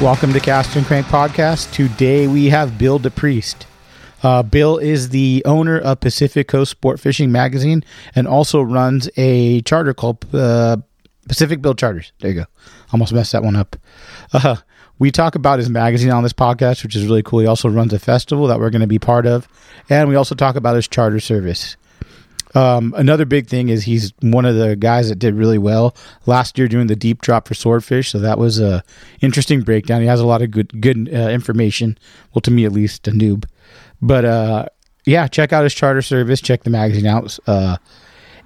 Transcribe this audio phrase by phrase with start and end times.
[0.00, 1.74] Welcome to Cast and Crank Podcast.
[1.74, 3.66] Today we have Bill DePriest.
[4.22, 7.84] Uh, Bill is the owner of Pacific Coast Sport Fishing Magazine
[8.14, 10.78] and also runs a charter called uh,
[11.28, 12.12] Pacific Bill Charters.
[12.20, 12.46] There you go.
[12.94, 13.76] Almost messed that one up.
[14.32, 14.56] Uh,
[14.98, 17.40] we talk about his magazine on this podcast, which is really cool.
[17.40, 19.48] He also runs a festival that we're going to be part of.
[19.90, 21.76] And we also talk about his charter service.
[22.54, 25.94] Um, another big thing is he's one of the guys that did really well
[26.26, 28.10] last year doing the deep drop for swordfish.
[28.10, 28.82] So that was a
[29.20, 30.00] interesting breakdown.
[30.00, 31.96] He has a lot of good good uh, information.
[32.34, 33.44] Well, to me at least, a noob.
[34.02, 34.66] But uh,
[35.06, 36.40] yeah, check out his charter service.
[36.40, 37.38] Check the magazine out.
[37.46, 37.76] Uh,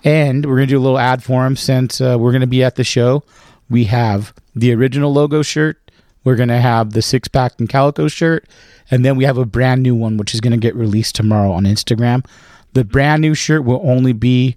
[0.03, 2.77] and we're gonna do a little ad for him since uh, we're gonna be at
[2.77, 3.25] the show.
[3.71, 5.79] We have the original logo shirt.
[6.25, 8.47] We're gonna have the six pack and calico shirt,
[8.91, 11.65] and then we have a brand new one which is gonna get released tomorrow on
[11.65, 12.27] Instagram.
[12.75, 14.57] The brand new shirt will only be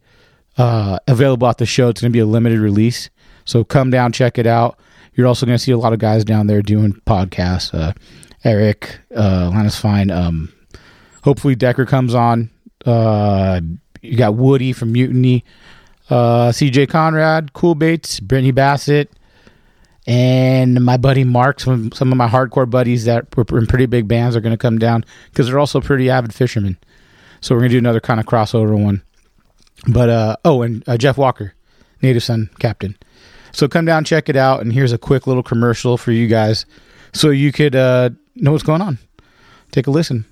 [0.58, 1.90] uh, available at the show.
[1.90, 3.10] It's going to be a limited release.
[3.46, 4.78] So come down, check it out.
[5.14, 7.73] You're also going to see a lot of guys down there doing podcasts.
[7.73, 7.94] Uh,
[8.44, 10.11] Eric, uh, Linus Fine.
[10.11, 10.54] Um,
[11.23, 12.50] hopefully Decker comes on.
[12.86, 13.61] Uh,
[14.02, 15.44] you got Woody from Mutiny,
[16.10, 19.11] uh, CJ Conrad, Cool Baits, Brittany Bassett,
[20.06, 21.60] and my buddy Mark.
[21.60, 24.58] Some some of my hardcore buddies that were in pretty big bands are going to
[24.58, 26.77] come down because they're also pretty avid fishermen.
[27.47, 29.03] So we're gonna do another kind of crossover one.
[29.87, 31.53] But uh oh, and uh, Jeff Walker,
[32.02, 32.97] Native Son captain.
[33.53, 36.65] So come down, check it out, and here's a quick little commercial for you guys,
[37.13, 38.97] so you could uh, know what's going on.
[39.71, 40.25] Take a listen.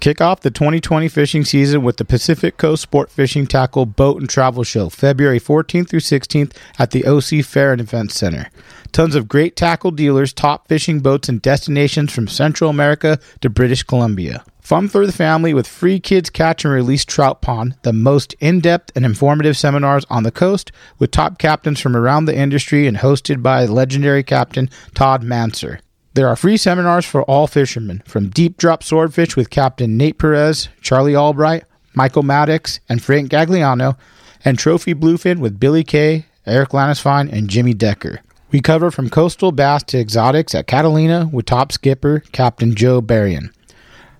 [0.00, 4.28] Kick off the 2020 fishing season with the Pacific Coast Sport Fishing Tackle Boat and
[4.28, 8.50] Travel Show, February 14th through 16th at the OC Fair and Event Center.
[8.92, 13.82] Tons of great tackle dealers, top fishing boats, and destinations from Central America to British
[13.82, 14.44] Columbia.
[14.68, 18.60] Fun for the family with free kids catch and release trout pond, the most in
[18.60, 22.98] depth and informative seminars on the coast with top captains from around the industry and
[22.98, 25.80] hosted by legendary captain Todd Manser.
[26.12, 30.68] There are free seminars for all fishermen, from deep drop swordfish with Captain Nate Perez,
[30.82, 31.64] Charlie Albright,
[31.94, 33.96] Michael Maddox, and Frank Gagliano,
[34.44, 38.20] and trophy bluefin with Billy Kay, Eric Lanisfine, and Jimmy Decker.
[38.50, 43.50] We cover from coastal bass to exotics at Catalina with top skipper Captain Joe Berrien.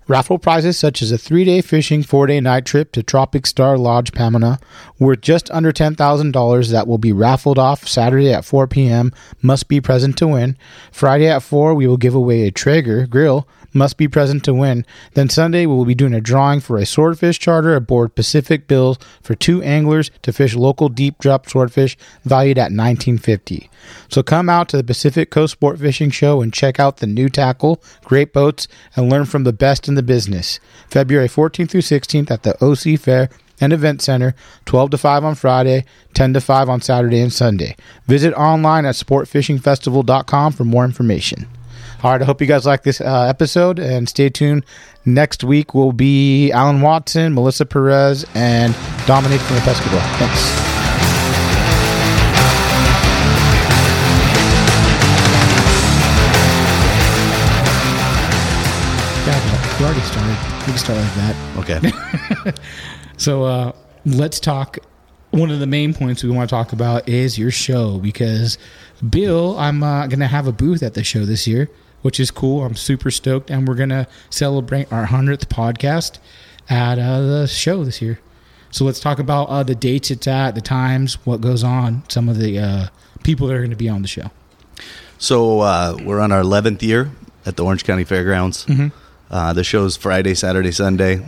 [0.09, 3.77] Raffle prizes such as a three day fishing, four day night trip to Tropic Star
[3.77, 4.57] Lodge Panama
[4.99, 9.13] worth just under $10,000 that will be raffled off Saturday at 4 p.m.
[9.43, 10.57] Must be present to win.
[10.91, 13.47] Friday at 4, we will give away a Traeger grill.
[13.75, 14.87] Must be present to win.
[15.13, 18.99] Then Sunday, we will be doing a drawing for a swordfish charter aboard Pacific Bills
[19.23, 23.69] for two anglers to fish local deep drop swordfish valued at 1950.
[24.09, 27.29] So come out to the Pacific Coast Sport Fishing Show and check out the new
[27.29, 30.61] tackle, great boats, and learn from the best in the business.
[30.89, 33.29] February 14th through 16th at the OC Fair
[33.61, 37.77] and Event Center, 12 to 5 on Friday, 10 to 5 on Saturday and Sunday.
[38.07, 41.49] Visit online at sportfishingfestival.com for more information.
[42.03, 44.65] All right, I hope you guys like this uh, episode and stay tuned.
[45.05, 48.77] Next week will be Alan Watson, Melissa Perez, and
[49.07, 50.01] Dominic from the Pescador.
[50.19, 50.69] Thanks.
[59.79, 60.37] We already started.
[60.67, 61.35] We can start like that.
[61.59, 62.53] Okay.
[63.19, 63.73] So uh,
[64.07, 64.79] let's talk.
[65.33, 68.57] One of the main points we want to talk about is your show because
[69.11, 71.69] Bill, I'm uh, going to have a booth at the show this year,
[72.03, 72.65] which is cool.
[72.65, 76.19] I'm super stoked, and we're going to celebrate our hundredth podcast
[76.71, 78.19] at uh, the show this year.
[78.71, 82.29] So let's talk about uh, the dates it's at, the times, what goes on, some
[82.29, 82.87] of the uh,
[83.23, 84.31] people that are going to be on the show.
[85.19, 87.11] so uh, we're on our 11th year
[87.47, 88.67] at the Orange County Fairgrounds.
[89.31, 91.21] Uh, the show's Friday, Saturday, Sunday.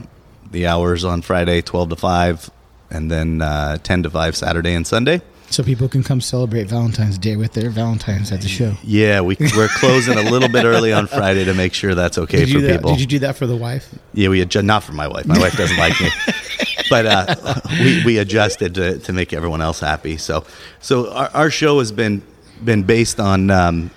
[0.51, 2.51] the hours on Friday, twelve to five,
[2.91, 5.21] and then uh, ten to five Saturday and Sunday.
[5.51, 8.75] So people can come celebrate Valentine's Day with their Valentines at the show.
[8.85, 12.47] Yeah, we, we're closing a little bit early on Friday to make sure that's okay
[12.47, 12.93] for that, people.
[12.93, 13.93] did you do that for the wife?
[14.15, 15.27] Yeah, we adjust, not for my wife.
[15.27, 16.09] My wife doesn't like me,
[16.91, 20.19] but uh, we we adjusted to, to make everyone else happy.
[20.19, 20.45] So
[20.79, 22.23] so our, our show has been
[22.65, 23.91] been based on um,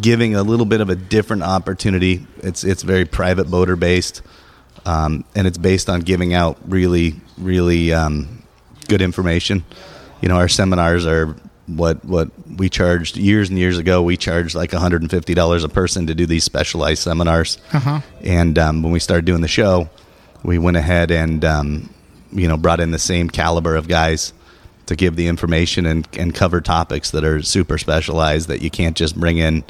[0.00, 2.26] giving a little bit of a different opportunity.
[2.38, 4.22] It's it's very private boater based,
[4.86, 8.42] um, and it's based on giving out really really um,
[8.88, 9.62] good information.
[10.24, 11.36] You know, our seminars are
[11.66, 14.00] what what we charged years and years ago.
[14.00, 17.58] We charged like one hundred and fifty dollars a person to do these specialized seminars.
[17.74, 18.00] Uh-huh.
[18.22, 19.90] And um, when we started doing the show,
[20.42, 21.90] we went ahead and um,
[22.32, 24.32] you know brought in the same caliber of guys
[24.86, 28.96] to give the information and, and cover topics that are super specialized that you can't
[28.96, 29.62] just bring in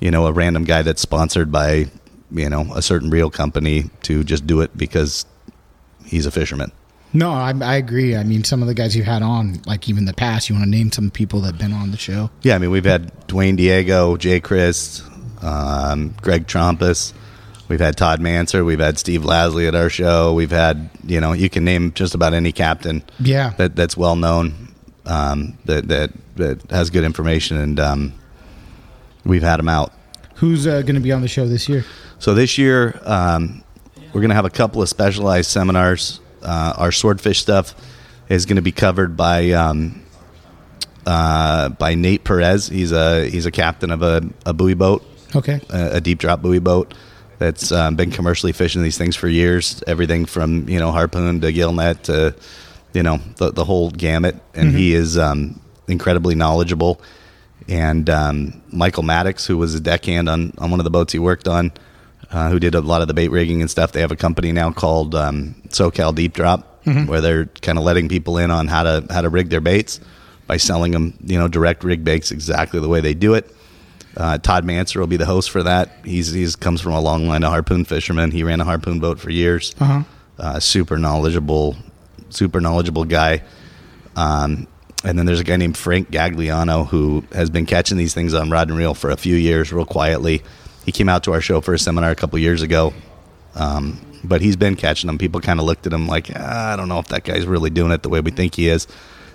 [0.00, 1.86] you know a random guy that's sponsored by
[2.32, 5.26] you know a certain real company to just do it because
[6.04, 6.72] he's a fisherman.
[7.14, 8.16] No, I, I agree.
[8.16, 10.64] I mean, some of the guys you had on, like even the past, you want
[10.64, 12.30] to name some people that've been on the show.
[12.42, 15.02] Yeah, I mean we've had Dwayne Diego, Jay Chris,
[15.42, 17.12] um, Greg Trompus.
[17.68, 18.64] We've had Todd Manser.
[18.64, 20.34] We've had Steve Lasley at our show.
[20.34, 23.02] We've had you know you can name just about any captain.
[23.20, 23.50] Yeah.
[23.58, 24.74] that that's well known.
[25.04, 28.12] Um, that that that has good information, and um,
[29.24, 29.92] we've had them out.
[30.36, 31.84] Who's uh, going to be on the show this year?
[32.18, 33.62] So this year, um,
[34.12, 36.20] we're going to have a couple of specialized seminars.
[36.42, 37.74] Uh, our swordfish stuff
[38.28, 40.02] is going to be covered by um,
[41.06, 42.68] uh, by Nate Perez.
[42.68, 45.04] He's a he's a captain of a, a buoy boat,
[45.34, 45.60] Okay.
[45.70, 46.94] a, a deep drop buoy boat
[47.38, 49.82] that's um, been commercially fishing these things for years.
[49.86, 52.34] Everything from you know harpoon to gill net to
[52.92, 57.00] you know the the whole gamut, and he is um, incredibly knowledgeable.
[57.68, 61.18] And um, Michael Maddox, who was a deckhand on on one of the boats he
[61.18, 61.72] worked on,
[62.32, 63.92] uh, who did a lot of the bait rigging and stuff.
[63.92, 68.08] They have a company now called um, SoCal Deep Drop, where they're kind of letting
[68.08, 70.00] people in on how to how to rig their baits
[70.46, 73.54] by selling them, you know, direct rig baits exactly the way they do it.
[74.16, 75.90] Uh, Todd Manser will be the host for that.
[76.04, 78.30] He's he's comes from a long line of harpoon fishermen.
[78.30, 79.74] He ran a harpoon boat for years.
[79.80, 80.02] Uh-huh.
[80.38, 81.76] Uh, super knowledgeable,
[82.30, 83.42] super knowledgeable guy.
[84.16, 84.66] Um,
[85.04, 88.50] and then there's a guy named Frank Gagliano who has been catching these things on
[88.50, 90.42] rod and reel for a few years, real quietly.
[90.84, 92.92] He came out to our show for a seminar a couple years ago,
[93.54, 95.18] um, but he's been catching them.
[95.18, 97.70] People kind of looked at him like, ah, I don't know if that guy's really
[97.70, 98.86] doing it the way we think he is,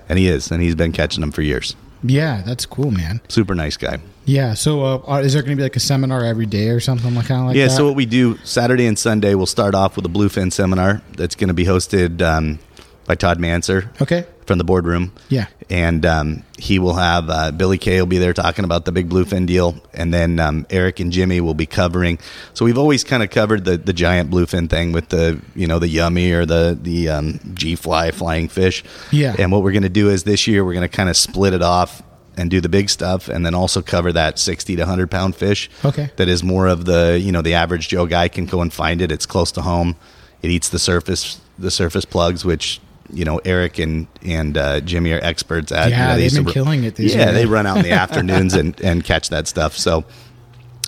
[0.10, 1.76] and he is, and he's been catching them for years.
[2.04, 3.22] Yeah, that's cool, man.
[3.28, 4.00] Super nice guy.
[4.26, 4.54] Yeah.
[4.54, 7.28] So, uh, is there going to be like a seminar every day or something like
[7.28, 7.76] kind of like yeah, that?
[7.76, 11.36] so what we do Saturday and Sunday, we'll start off with a bluefin seminar that's
[11.36, 12.60] going to be hosted um,
[13.06, 14.26] by Todd Manser okay.
[14.48, 15.12] From the boardroom.
[15.30, 15.48] Yeah.
[15.70, 19.10] And um, he will have uh, Billy Kay will be there talking about the big
[19.10, 22.18] bluefin deal, and then um, Eric and Jimmy will be covering.
[22.54, 25.78] So we've always kind of covered the, the giant bluefin thing with the you know
[25.78, 28.84] the yummy or the the um, G fly flying fish.
[29.12, 29.36] Yeah.
[29.38, 31.54] And what we're going to do is this year we're going to kind of split
[31.54, 32.02] it off
[32.38, 35.70] and do the big stuff, and then also cover that sixty to hundred pound fish.
[35.84, 36.12] Okay.
[36.16, 39.02] That is more of the you know the average Joe guy can go and find
[39.02, 39.12] it.
[39.12, 39.98] It's close to home.
[40.42, 42.80] It eats the surface the surface plugs, which
[43.12, 45.90] you know Eric and and uh, Jimmy are experts at.
[45.90, 47.32] Yeah, You know, they they've to been killing it yeah, year.
[47.34, 49.78] they run out in the afternoons and and catch that stuff.
[49.78, 50.06] So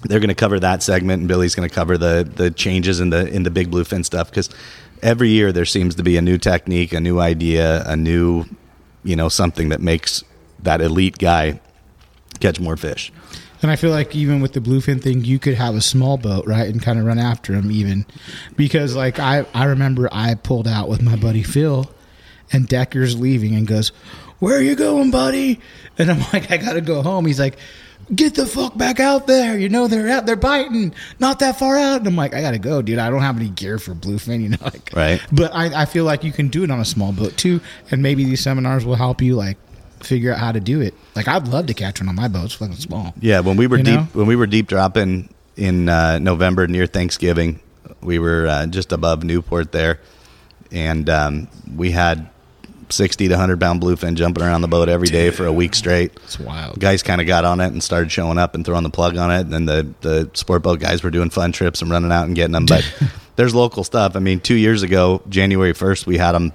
[0.04, 3.10] they're going to cover that segment, and Billy's going to cover the the changes in
[3.10, 4.50] the in the big bluefin stuff because
[5.02, 8.46] every year there seems to be a new technique, a new idea, a new
[9.04, 10.24] you know something that makes
[10.60, 11.60] that elite guy
[12.40, 13.12] catch more fish.
[13.62, 16.46] And I feel like even with the bluefin thing, you could have a small boat,
[16.48, 18.06] right, and kind of run after him, even
[18.56, 21.92] because like I I remember I pulled out with my buddy Phil,
[22.52, 23.92] and Decker's leaving and goes,
[24.40, 25.60] "Where are you going, buddy?"
[25.98, 27.58] And I'm like, "I gotta go home." He's like.
[28.16, 29.56] Get the fuck back out there!
[29.60, 31.98] You know they're out, they're biting, not that far out.
[32.00, 32.98] And I'm like, I gotta go, dude.
[32.98, 34.58] I don't have any gear for bluefin, you know.
[34.64, 35.22] Like, Right.
[35.32, 38.02] But I, I feel like you can do it on a small boat too, and
[38.02, 39.58] maybe these seminars will help you like
[40.00, 40.96] figure out how to do it.
[41.16, 42.46] Like I'd love to catch one on my boat.
[42.46, 43.14] It's fucking small.
[43.20, 44.08] Yeah, when we were You deep know?
[44.14, 47.60] when we were deep dropping in uh, November near Thanksgiving,
[48.02, 50.00] we were uh, just above Newport there,
[50.72, 52.28] and um, we had
[52.92, 56.12] sixty to hundred pound bluefin jumping around the boat every day for a week straight.
[56.24, 56.80] It's wild.
[56.80, 59.32] Guys kind of got on it and started showing up and throwing the plug on
[59.32, 62.26] it, and then the the sport boat guys were doing fun trips and running out
[62.26, 62.66] and getting them.
[62.66, 62.84] But
[63.36, 64.16] there's local stuff.
[64.16, 66.52] I mean, two years ago, January first, we had them,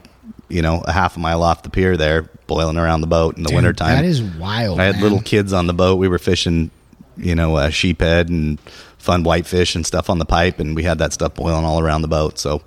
[0.48, 3.42] you know, a half a mile off the pier there, boiling around the boat in
[3.42, 3.96] the Dude, wintertime.
[3.96, 4.80] That is wild.
[4.80, 5.02] I had man.
[5.02, 5.96] little kids on the boat.
[5.96, 6.70] We were fishing,
[7.16, 8.58] you know, uh, sheephead and
[9.04, 12.02] fun whitefish and stuff on the pipe, and we had that stuff boiling all around
[12.02, 12.38] the boat.
[12.38, 12.62] So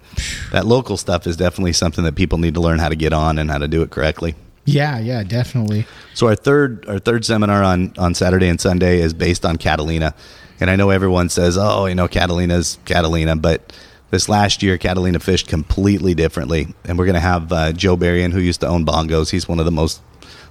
[0.52, 3.40] that local stuff is definitely something that people need to learn how to get on
[3.40, 4.36] and how to do it correctly.
[4.66, 5.86] Yeah, yeah, definitely.
[6.14, 10.14] So our third our third seminar on on Saturday and Sunday is based on Catalina,
[10.60, 13.74] and I know everyone says, "Oh, you know, Catalina's Catalina," but
[14.10, 18.32] This last year, Catalina fished completely differently, and we're going to have uh, Joe Berrien,
[18.32, 19.30] who used to own Bongos.
[19.32, 20.02] He's one of the most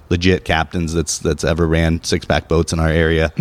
[0.09, 3.31] legit captains that's that's ever ran six pack boats in our area,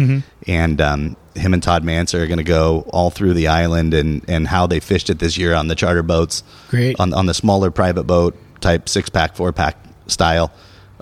[0.46, 4.24] and um, him and Todd Manser are going to go all through the island and
[4.28, 6.98] and how they fished it this year on the charter boats, Great.
[7.00, 9.76] on on the smaller private boat type six pack four pack
[10.06, 10.52] style.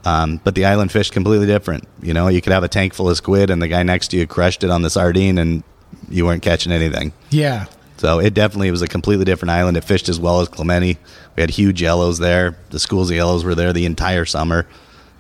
[0.05, 1.89] Um, but the island fish completely different.
[2.03, 4.19] You know, you could have a tank full of squid, and the guy next to
[4.19, 5.63] you crushed it on the sardine, and
[6.11, 7.13] you weren't catching anything.
[7.31, 7.67] Yeah.
[7.97, 9.77] So it definitely was a completely different island.
[9.79, 10.99] It fished as well as Clemente.
[11.37, 12.57] We had huge yellows there.
[12.71, 14.67] The schools of yellows were there the entire summer.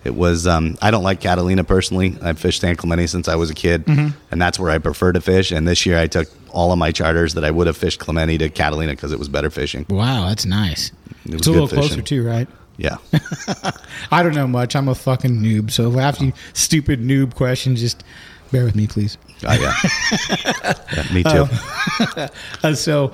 [0.05, 0.47] It was.
[0.47, 2.17] Um, I don't like Catalina personally.
[2.23, 5.21] I've fished San Clemente since I was a kid, and that's where I prefer to
[5.21, 5.51] fish.
[5.51, 8.37] And this year, I took all of my charters that I would have fished Clemente
[8.39, 9.87] to Catalina because it was better fishing.
[9.89, 10.93] Wow, that's nice.
[11.25, 12.05] was It's a good little closer fishing.
[12.05, 12.47] too, right?
[12.77, 12.97] Yeah,
[14.11, 14.75] I don't know much.
[14.77, 15.71] I'm a fucking noob.
[15.71, 18.03] So if I have to stupid noob questions, just
[18.51, 19.17] bear with me, please.
[19.47, 20.75] oh, yeah.
[20.95, 21.47] Yeah, me too.
[22.65, 23.13] Uh, so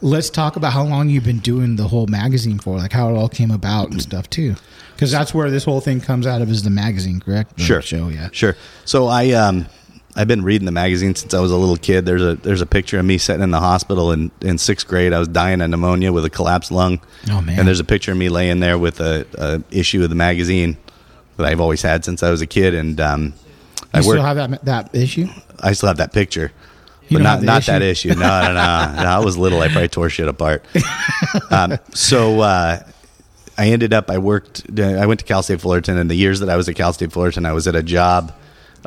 [0.00, 3.16] let's talk about how long you've been doing the whole magazine for, like how it
[3.16, 4.54] all came about and stuff too.
[5.02, 7.56] Because that's where this whole thing comes out of is the magazine, correct?
[7.56, 8.28] The sure Show, yeah.
[8.30, 8.54] sure
[8.84, 9.66] so i um
[10.14, 12.66] i've been reading the magazine since i was a little kid there's a there's a
[12.66, 15.70] picture of me sitting in the hospital in in sixth grade i was dying of
[15.70, 17.58] pneumonia with a collapsed lung Oh, man.
[17.58, 20.76] and there's a picture of me laying there with a, a issue of the magazine
[21.36, 23.32] that i've always had since i was a kid and um
[23.94, 25.26] i still have that that issue?
[25.60, 26.52] i still have that picture
[27.08, 28.10] You but not not that issue?
[28.10, 28.20] issue.
[28.20, 28.54] No, no, no,
[29.02, 29.08] no.
[29.08, 29.60] I was little.
[29.60, 30.64] I probably tore shit apart.
[31.50, 32.78] um, so uh,
[33.56, 34.10] I ended up.
[34.10, 34.78] I worked.
[34.78, 37.12] I went to Cal State Fullerton, and the years that I was at Cal State
[37.12, 38.32] Fullerton, I was at a job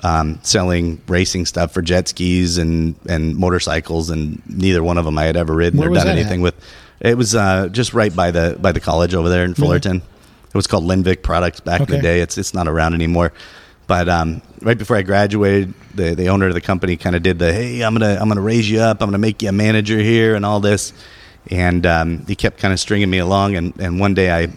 [0.04, 5.18] um, selling racing stuff for jet skis and and motorcycles, and neither one of them
[5.18, 6.44] I had ever ridden Where or done anything at?
[6.44, 6.56] with.
[7.00, 9.98] It was uh, just right by the by the college over there in Fullerton.
[9.98, 12.22] It was called Linvic Products back in the day.
[12.22, 13.34] It's it's not around anymore.
[13.88, 17.38] But um, right before I graduated, the, the owner of the company kind of did
[17.38, 19.02] the hey, I'm gonna I'm gonna raise you up.
[19.02, 20.94] I'm gonna make you a manager here and all this.
[21.52, 23.56] And um, he kept kind of stringing me along.
[23.56, 24.48] And, and one day I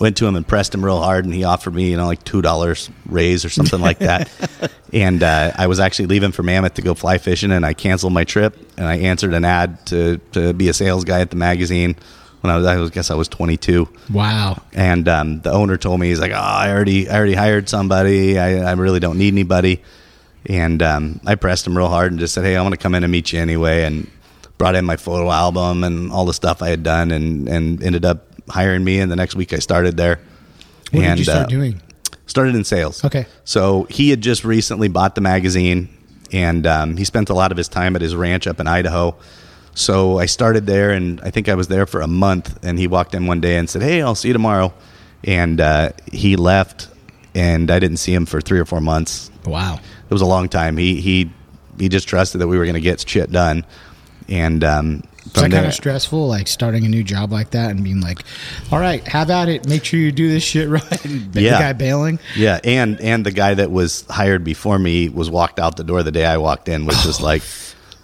[0.00, 2.22] went to him and pressed him real hard, and he offered me you know like
[2.24, 4.28] two dollars raise or something like that.
[4.92, 8.12] and uh, I was actually leaving for Mammoth to go fly fishing, and I canceled
[8.12, 8.56] my trip.
[8.76, 11.96] And I answered an ad to to be a sales guy at the magazine
[12.42, 14.60] when I was I was- guess I was 22 Wow.
[14.74, 18.38] and um, the owner told me he's like, "Oh, I already, I already hired somebody.
[18.38, 19.82] I, I really don't need anybody."
[20.48, 22.94] And um, I pressed him real hard and just said, "Hey, I want to come
[22.94, 24.08] in and meet you anyway." And
[24.58, 28.04] brought in my photo album and all the stuff I had done, and and ended
[28.04, 29.00] up hiring me.
[29.00, 30.20] And the next week, I started there.
[30.90, 31.82] What and, did you start uh, doing?
[32.26, 33.04] Started in sales.
[33.04, 33.26] Okay.
[33.44, 35.88] So he had just recently bought the magazine,
[36.32, 39.16] and um, he spent a lot of his time at his ranch up in Idaho.
[39.74, 42.64] So I started there, and I think I was there for a month.
[42.64, 44.72] And he walked in one day and said, "Hey, I'll see you tomorrow."
[45.24, 46.88] And uh, he left,
[47.34, 49.30] and I didn't see him for three or four months.
[49.44, 49.74] Wow.
[50.08, 50.76] It was a long time.
[50.76, 51.30] He he
[51.78, 53.64] he just trusted that we were going to get shit done,
[54.28, 57.82] and um, Is that kind of stressful, like starting a new job like that and
[57.82, 58.24] being like,
[58.72, 59.68] all right, have at it.
[59.68, 61.04] Make sure you do this shit right.
[61.04, 62.18] And the guy bailing.
[62.34, 66.02] Yeah, and and the guy that was hired before me was walked out the door
[66.02, 67.42] the day I walked in, which was like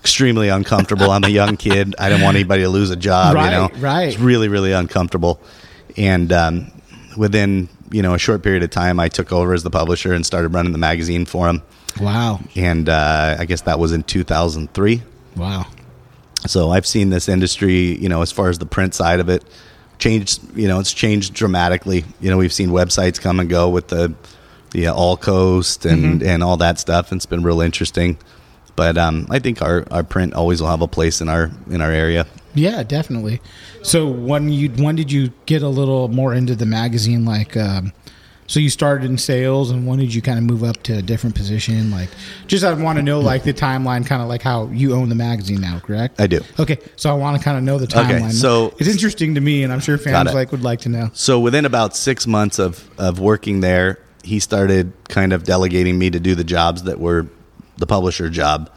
[0.01, 1.11] extremely uncomfortable.
[1.11, 1.95] I'm a young kid.
[1.99, 3.35] I don't want anybody to lose a job.
[3.35, 4.09] Right, you know, right.
[4.09, 5.41] It's really really uncomfortable.
[5.97, 6.73] And um,
[7.17, 10.25] within you know a short period of time, I took over as the publisher and
[10.25, 11.63] started running the magazine for him.
[12.01, 12.41] Wow.
[12.57, 15.03] And uh, I guess that was in 2003.
[15.37, 15.67] Wow.
[16.47, 19.45] So I've seen this industry, you know, as far as the print side of it,
[19.99, 20.41] changed.
[20.57, 22.05] You know, it's changed dramatically.
[22.21, 24.15] You know, we've seen websites come and go with the
[24.71, 28.19] the uh, All Coast and and all that stuff, and it's been real interesting.
[28.75, 31.81] But um, I think our, our print always will have a place in our in
[31.81, 32.27] our area.
[32.55, 33.41] Yeah, definitely.
[33.83, 37.25] So when you when did you get a little more into the magazine?
[37.25, 37.93] Like, um,
[38.47, 41.03] so you started in sales, and when did you kind of move up to a
[41.03, 41.91] different position?
[41.91, 42.11] Like,
[42.47, 45.15] just I want to know like the timeline, kind of like how you own the
[45.15, 46.21] magazine now, correct?
[46.21, 46.41] I do.
[46.59, 48.21] Okay, so I want to kind of know the timeline.
[48.25, 51.11] Okay, so- it's interesting to me, and I'm sure fans like would like to know.
[51.15, 56.11] So within about six months of of working there, he started kind of delegating me
[56.11, 57.27] to do the jobs that were
[57.79, 58.71] the publisher job,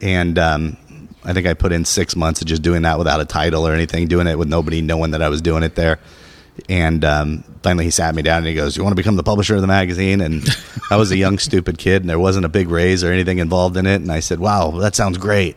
[0.00, 0.76] and um,
[1.24, 3.72] I think I put in six months of just doing that without a title or
[3.72, 5.98] anything, doing it with nobody knowing that I was doing it there.
[6.68, 9.22] And um, finally, he sat me down and he goes, "You want to become the
[9.22, 10.48] publisher of the magazine?" And
[10.90, 13.76] I was a young, stupid kid, and there wasn't a big raise or anything involved
[13.76, 13.96] in it.
[13.96, 15.56] And I said, "Wow, that sounds great."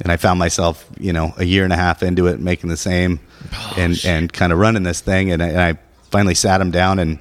[0.00, 2.76] and I found myself, you know, a year and a half into it, making the
[2.76, 3.20] same,
[3.76, 5.30] and and kind of running this thing.
[5.30, 5.78] And I, and I
[6.10, 7.18] finally sat him down, and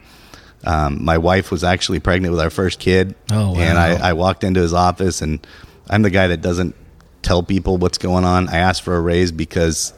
[0.66, 3.16] um, my wife was actually pregnant with our first kid.
[3.32, 3.60] Oh, wow.
[3.60, 5.46] And I, I walked into his office, and
[5.90, 6.76] I'm the guy that doesn't
[7.22, 8.50] tell people what's going on.
[8.50, 9.94] I asked for a raise because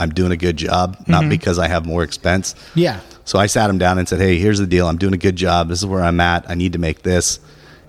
[0.00, 2.54] I'm doing a good job, not because I have more expense.
[2.74, 4.88] Yeah, So I sat him down and said, "Hey, here's the deal.
[4.88, 5.68] I'm doing a good job.
[5.68, 6.48] This is where I'm at.
[6.50, 7.38] I need to make this."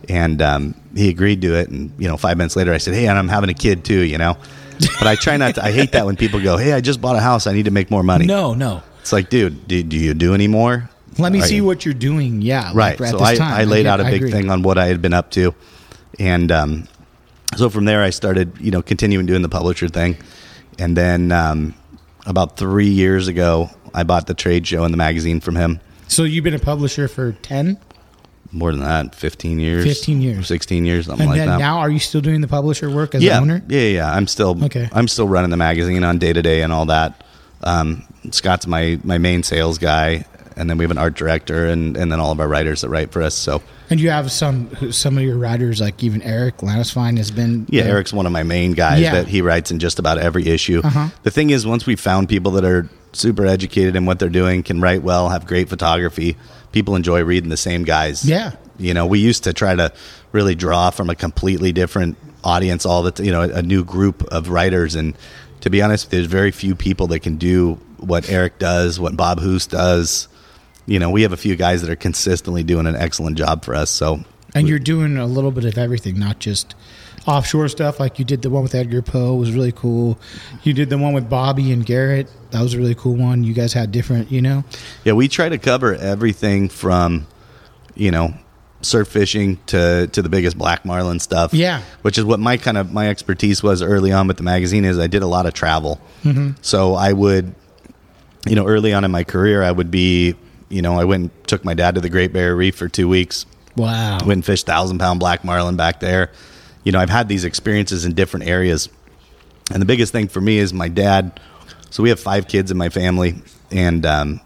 [0.10, 1.70] And um, he agreed to it.
[1.70, 4.02] And you know, five minutes later, I said, "Hey, and I'm having a kid too."
[4.02, 4.36] You know,
[5.00, 5.64] but I try not to.
[5.64, 7.48] I hate that when people go, "Hey, I just bought a house.
[7.48, 8.84] I need to make more money." No, no.
[9.00, 10.90] It's like, dude, do, do you do any more?
[11.18, 12.42] Let me Are see you- what you're doing.
[12.42, 13.00] Yeah, right.
[13.00, 13.62] Like, so I.
[13.62, 15.54] I laid get- out a big thing on what I had been up to,
[16.20, 16.88] and um,
[17.56, 20.18] so from there I started, you know, continuing doing the publisher thing,
[20.80, 21.74] and then um,
[22.26, 25.80] about three years ago, I bought the trade show and the magazine from him.
[26.08, 27.78] So you've been a publisher for ten,
[28.52, 30.48] More than that, fifteen years, 15 years.
[30.48, 31.60] sixteen years, something and like then that.
[31.60, 33.64] now are you still doing the publisher work as yeah, an owner?
[33.70, 34.12] yeah, yeah.
[34.14, 34.90] I'm still Okay.
[34.92, 37.24] I'm still running the magazine on day to day and all that.
[37.64, 40.26] Um, Scott's my my main sales guy,
[40.58, 42.90] and then we have an art director and and then all of our writers that
[42.90, 43.36] write for us.
[43.36, 43.62] So
[43.92, 47.68] And you have some some of your writers, like even Eric Lanisfine has been.
[47.70, 47.92] yeah, there.
[47.96, 49.12] Eric's one of my main guys Yeah.
[49.16, 50.82] that he writes in just about every issue.
[50.84, 51.10] Uh-huh.
[51.24, 54.64] The thing is, once we found people that are super educated in what they're doing,
[54.64, 56.38] can write well, have great photography,
[56.72, 58.24] people enjoy reading the same guys.
[58.24, 58.54] Yeah.
[58.80, 59.92] You know, we used to try to
[60.32, 63.84] really draw from a completely different audience, all the t- you know, a, a new
[63.84, 64.96] group of writers.
[64.96, 65.16] And
[65.60, 69.42] to be honest, there's very few people that can do what Eric does, what Bob
[69.42, 70.30] Hoos does.
[70.86, 73.76] You know, we have a few guys that are consistently doing an excellent job for
[73.76, 73.90] us.
[73.90, 74.24] So
[74.56, 76.76] And you're doing a little bit of everything, not just
[77.28, 78.00] offshore stuff.
[78.00, 80.20] Like you did the one with Edgar Poe was really cool.
[80.64, 82.28] You did the one with Bobby and Garrett.
[82.52, 83.44] That was a really cool one.
[83.44, 84.64] You guys had different, you know.
[85.04, 87.28] Yeah, we try to cover everything from,
[87.96, 88.34] you know,
[88.82, 91.54] surf fishing to to the biggest black marlin stuff.
[91.54, 91.82] Yeah.
[92.02, 94.86] which is what my kind of my expertise was early on with the magazine.
[94.86, 96.52] Is I did a lot of travel, mm-hmm.
[96.62, 97.54] so I would,
[98.48, 100.36] you know, early on in my career, I would be,
[100.72, 103.08] you know, I went and took my dad to the Great Barrier Reef for two
[103.08, 103.46] weeks.
[103.76, 104.20] Wow.
[104.20, 106.32] Went and fished thousand pound black marlin back there.
[106.84, 108.90] You know, I've had these experiences in different areas,
[109.72, 111.40] and the biggest thing for me is my dad.
[111.90, 113.36] So we have five kids in my family,
[113.70, 114.42] and um,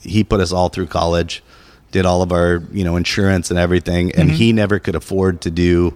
[0.00, 1.42] he put us all through college,
[1.90, 5.50] did all of our you know insurance and everything, and he never could afford to
[5.50, 5.94] do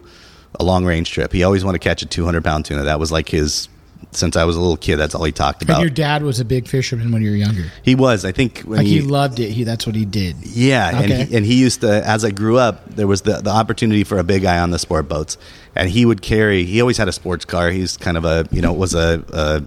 [0.58, 1.32] a long range trip.
[1.32, 2.84] He always wanted to catch a 200 pound tuna.
[2.84, 3.68] That was like his
[4.12, 4.96] since I was a little kid.
[4.96, 5.80] That's all he talked and about.
[5.80, 7.64] your dad was a big fisherman when you were younger.
[7.82, 9.50] he was, I think, when Like he, he, loved it.
[9.50, 10.36] He that's what he did.
[10.46, 12.06] yeah, and he, and he used to.
[12.06, 14.78] As I grew up, there was the the opportunity for a big guy on the
[14.78, 15.36] sport boats,
[15.74, 16.64] and he would carry.
[16.64, 17.70] He always had a sports car.
[17.70, 19.62] He's kind of a you know it was a, a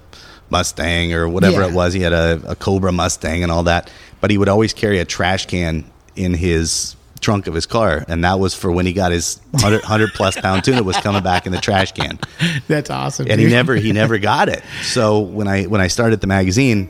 [0.50, 1.67] Mustang or whatever Yeah.
[1.67, 1.94] it was.
[1.94, 3.89] He had a, a Cobra Mustang and all that,
[4.20, 8.24] but he would always carry a trash can in his trunk of his car, and
[8.24, 11.46] that was for when he got his 100, 100 plus pound tuna was coming back
[11.46, 12.20] in the trash can
[12.68, 13.28] That's awesome.
[13.30, 14.64] and he never he never got it.
[14.82, 16.90] So when I when I started the magazine,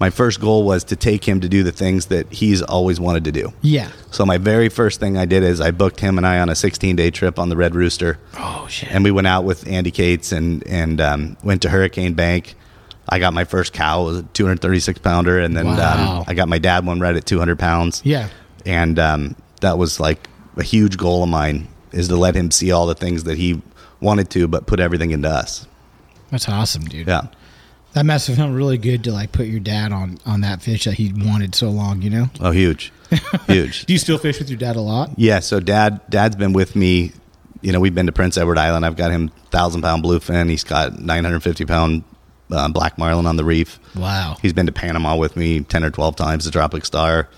[0.00, 3.24] my first goal was to take him to do the things that he's always wanted
[3.24, 3.52] to do.
[3.62, 3.90] Yeah.
[4.10, 6.54] So my very first thing I did is I booked him and I on a
[6.54, 8.90] 16 day trip on the Red Rooster, Oh shit.
[8.92, 12.54] and we went out with Andy Cates and and um, went to Hurricane Bank.
[13.08, 16.18] I got my first cow, it was a 236 pounder, and then Wow.
[16.18, 18.02] um, I got my dad one right at 200 pounds.
[18.04, 18.28] Yeah.
[18.66, 22.70] and um, that was like a huge goal of mine is to let him see
[22.70, 23.62] all the things that he
[24.00, 25.66] wanted to, but put everything into us.
[26.30, 27.06] That's awesome, dude.
[27.08, 27.28] Yeah.
[27.94, 30.84] That must have felt really good to like put your dad on on that fish
[30.84, 32.02] that he wanted so long.
[32.02, 32.30] You know.
[32.40, 32.92] Oh, huge,
[33.46, 33.86] huge.
[33.86, 35.10] Do you still fish with your dad a lot?
[35.16, 35.40] Yeah.
[35.40, 37.12] So dad, dad's been with me.
[37.62, 38.84] You know, we've been to Prince Edward Island.
[38.84, 40.50] I've got him thousand pound bluefin.
[40.50, 42.04] He's got nine hundred fifty pound
[42.52, 43.80] uh, black marlin on the reef.
[43.96, 44.36] Wow.
[44.42, 46.44] He's been to Panama with me ten or twelve times.
[46.44, 47.28] The Tropic Star.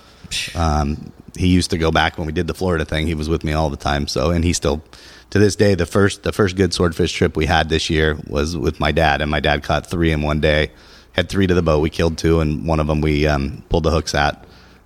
[0.54, 3.06] Um, he used to go back when we did the Florida thing.
[3.06, 4.06] He was with me all the time.
[4.06, 4.82] So, and he still,
[5.30, 8.56] to this day, the first the first good swordfish trip we had this year was
[8.56, 10.70] with my dad, and my dad caught three in one day.
[11.12, 11.80] Had three to the boat.
[11.80, 14.44] We killed two, and one of them we um, pulled the hooks at.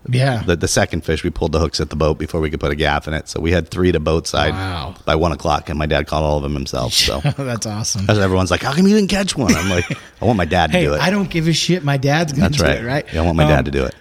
[0.09, 0.42] Yeah.
[0.42, 2.70] The, the second fish, we pulled the hooks at the boat before we could put
[2.70, 3.26] a gaff in it.
[3.28, 4.94] So we had three to boat side Wow.
[5.07, 6.92] by one o'clock, and my dad caught all of them himself.
[7.04, 8.09] So That's awesome.
[8.11, 9.85] as everyone's like, "How come you didn't catch one?" I'm like,
[10.20, 11.85] "I want my dad to Hey, do it." I don't give a shit.
[11.85, 12.78] My dad's gonna That's do right.
[12.78, 13.07] it, right?
[13.14, 13.94] Yeah, I want my Um, dad to do it.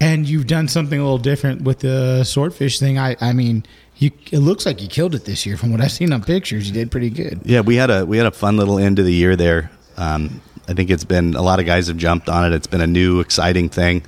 [0.00, 2.98] And you've done something a little different with the swordfish thing.
[2.98, 3.64] I, I mean,
[3.96, 4.12] you.
[4.30, 5.56] It looks like you killed it this year.
[5.56, 7.40] From what I've seen on pictures, you did pretty good.
[7.44, 9.70] Yeah, we had a we had a fun little end of the year there.
[9.96, 12.54] Um, I think it's been a lot of guys have jumped on it.
[12.54, 14.04] It's been a new exciting thing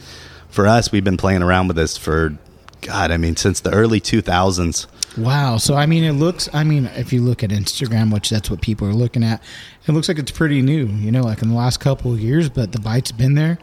[0.48, 0.92] for us.
[0.92, 2.36] We've been playing around with this for
[2.82, 4.86] God, I mean, since the early 2000s.
[5.16, 5.56] Wow.
[5.56, 6.48] So I mean, it looks.
[6.52, 9.42] I mean, if you look at Instagram, which that's what people are looking at,
[9.86, 10.86] it looks like it's pretty new.
[10.86, 13.58] You know, like in the last couple of years, but the bite's been there.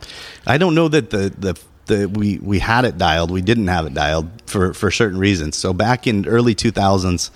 [0.46, 3.32] I don't know that the the the we we had it dialed.
[3.32, 5.56] We didn't have it dialed for for certain reasons.
[5.56, 7.30] So back in early 2000s,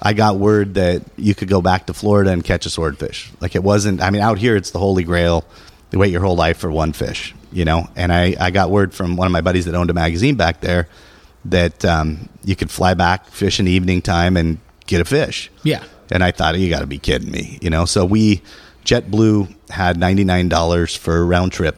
[0.00, 3.30] I got word that you could go back to Florida and catch a swordfish.
[3.40, 4.02] Like it wasn't.
[4.02, 5.44] I mean, out here it's the holy grail.
[5.90, 7.88] You wait your whole life for one fish, you know.
[7.96, 10.60] And I I got word from one of my buddies that owned a magazine back
[10.60, 10.88] there
[11.44, 15.50] that um, you could fly back, fish in the evening time, and get a fish.
[15.62, 15.84] Yeah.
[16.10, 17.84] And I thought, you got to be kidding me, you know.
[17.84, 18.42] So we,
[18.84, 21.76] JetBlue had ninety nine dollars for a round trip.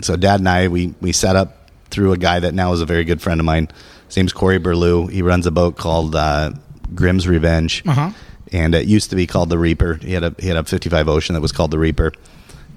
[0.00, 1.63] So Dad and I, we we set up
[1.94, 3.68] through a guy that now is a very good friend of mine.
[4.08, 5.10] His name's Corey Berlew.
[5.10, 6.52] He runs a boat called uh,
[6.94, 8.10] Grimm's Revenge, Uh-huh.
[8.52, 9.94] and it used to be called the Reaper.
[10.02, 12.12] He had a he had a 55 Ocean that was called the Reaper,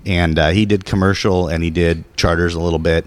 [0.06, 3.06] and uh, he did commercial and he did charters a little bit,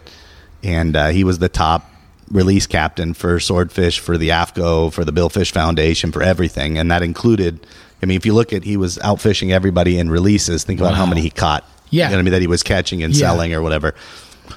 [0.62, 1.86] and uh, he was the top
[2.30, 7.02] release captain for Swordfish, for the AFCO, for the Billfish Foundation, for everything, and that
[7.02, 7.66] included.
[8.02, 10.64] I mean, if you look at, he was out fishing everybody in releases.
[10.64, 11.64] Think about how many he caught.
[11.90, 12.08] Yeah.
[12.08, 13.26] you know I mean that he was catching and Yeah.
[13.26, 13.94] selling or whatever.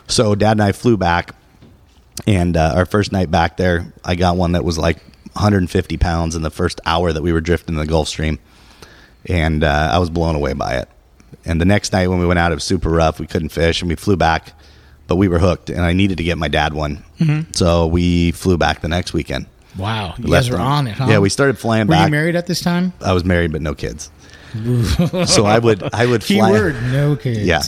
[0.08, 1.32] So Dad and I flew back,
[2.28, 4.98] and uh, our first night back there, I got one that was like
[5.34, 8.40] 150 pounds in the first hour that we were drifting in the Gulf Stream,
[9.26, 10.90] and uh, I was blown away by it.
[11.46, 13.20] And the next night when we went out, it was super rough.
[13.20, 14.54] We couldn't fish, and we flew back,
[15.08, 17.04] but we were hooked, and I needed to get my dad one.
[17.54, 19.48] So we flew back the next weekend.
[19.78, 20.62] Wow, you Left guys were him.
[20.62, 21.08] on it, huh?
[21.10, 21.90] Yeah, we started flying back.
[21.90, 22.08] Were back.
[22.08, 22.94] you married at this time?
[23.02, 24.12] I was married, but no kids.
[25.26, 26.52] So I would I would fly.
[26.52, 27.40] Keyword: no kids.
[27.40, 27.62] Yeah.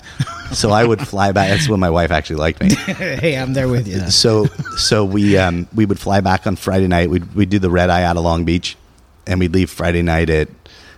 [0.53, 1.49] So I would fly back.
[1.49, 2.75] That's when my wife actually liked me.
[2.75, 4.09] hey, I'm there with you.
[4.11, 4.45] So
[4.77, 7.09] so we um we would fly back on Friday night.
[7.09, 8.77] We'd we'd do the red eye out of Long Beach,
[9.25, 10.49] and we'd leave Friday night at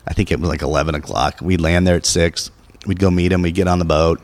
[0.07, 1.39] I think it was like eleven o'clock.
[1.41, 2.51] We'd land there at six.
[2.85, 3.41] We'd go meet him.
[3.41, 4.21] We'd get on the boat,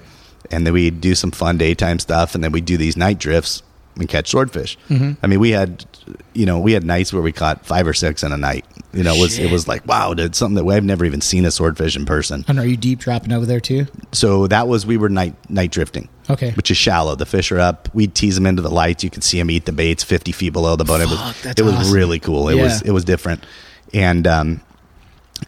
[0.51, 3.63] and then we'd do some fun daytime stuff, and then we'd do these night drifts
[3.95, 4.77] and catch swordfish.
[4.89, 5.85] I mean, we had
[6.33, 8.65] you know we had nights where we caught five or six in a night.
[8.93, 11.45] You know, it was it was like wow, dude, something that I've never even seen
[11.45, 12.45] a swordfish in person.
[12.47, 13.87] And are you deep dropping over there too?
[14.11, 16.09] So that was we were night night drifting.
[16.29, 16.51] Okay.
[16.51, 17.15] Which is shallow.
[17.15, 17.89] The fish are up.
[17.93, 19.03] We'd tease them into the lights.
[19.03, 21.01] You could see them eat the baits fifty feet below the boat.
[21.01, 21.93] it was that's it was awesome.
[21.93, 22.49] really cool.
[22.49, 23.45] It was it was different.
[23.93, 24.61] And um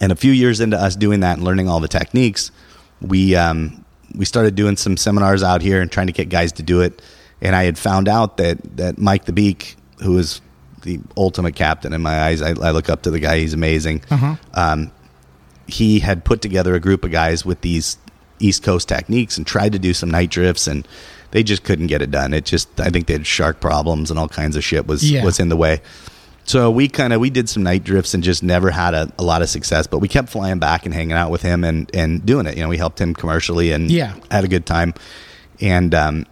[0.01, 2.51] and a few years into us doing that and learning all the techniques,
[3.01, 6.63] we um we started doing some seminars out here and trying to get guys to
[6.63, 7.01] do it.
[7.41, 10.41] And I had found out that that Mike the Beak, who is
[10.83, 13.39] the ultimate captain in my eyes, I, I look up to the guy.
[13.39, 14.01] He's amazing
[14.53, 14.91] um,
[15.67, 17.97] he had put together a group of guys with these
[18.39, 20.87] East Coast techniques and tried to do some night drifts, and
[21.31, 22.33] they just couldn't get it done.
[22.33, 25.23] It just, I think they had shark problems and all kinds of shit was Yeah.
[25.23, 25.81] was in the way.
[26.43, 29.23] So we kind of we did some night drifts and just never had a, a
[29.23, 29.87] lot of success.
[29.87, 32.55] But we kept flying back and hanging out with him and and doing it.
[32.55, 34.13] You know, we helped him commercially and Yeah.
[34.29, 34.93] had a good time.
[35.59, 36.25] And um,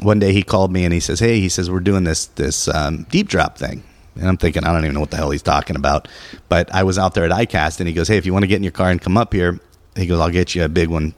[0.00, 2.68] one day he called me and he says, "Hey," he says, "We're doing this this
[2.68, 3.82] um, deep drop thing."
[4.18, 6.08] And I'm thinking, I don't even know what the hell he's talking about.
[6.48, 8.48] But I was out there at ICAST and he goes, Hey, if you want to
[8.48, 9.60] get in your car and come up here,
[9.94, 11.14] he goes, I'll get you a big one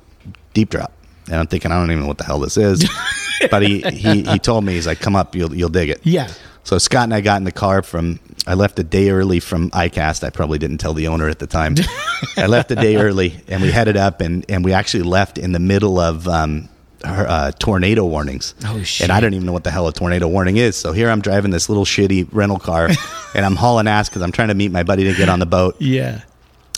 [0.52, 0.92] deep drop.
[1.26, 2.88] And I'm thinking, I don't even know what the hell this is.
[3.50, 6.00] but he, he, he told me, he's like, come up, you'll, you'll dig it.
[6.02, 6.30] Yeah.
[6.64, 8.20] So Scott and I got in the car from.
[8.46, 10.24] I left a day early from ICAST.
[10.24, 11.74] I probably didn't tell the owner at the time.
[12.36, 15.52] I left a day early, and we headed up, and and we actually left in
[15.52, 16.68] the middle of um,
[17.04, 18.54] her, uh, tornado warnings.
[18.66, 19.04] Oh, shit.
[19.04, 20.76] And I don't even know what the hell a tornado warning is.
[20.76, 22.88] So here I'm driving this little shitty rental car,
[23.34, 25.46] and I'm hauling ass because I'm trying to meet my buddy to get on the
[25.46, 26.22] boat Yeah.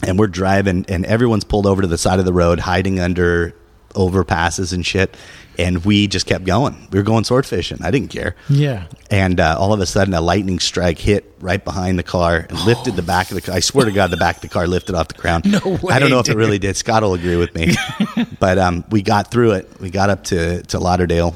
[0.07, 3.55] and we're driving and everyone's pulled over to the side of the road hiding under
[3.95, 5.17] overpasses and shit
[5.59, 8.87] and we just kept going we were going sword fishing i didn't care Yeah.
[9.11, 12.59] and uh, all of a sudden a lightning strike hit right behind the car and
[12.67, 14.67] lifted the back of the car i swear to god the back of the car
[14.67, 15.93] lifted off the ground No way.
[15.95, 17.75] i don't know if it really did scott will agree with me
[18.41, 21.35] but um, we got through it we got up to, to lauderdale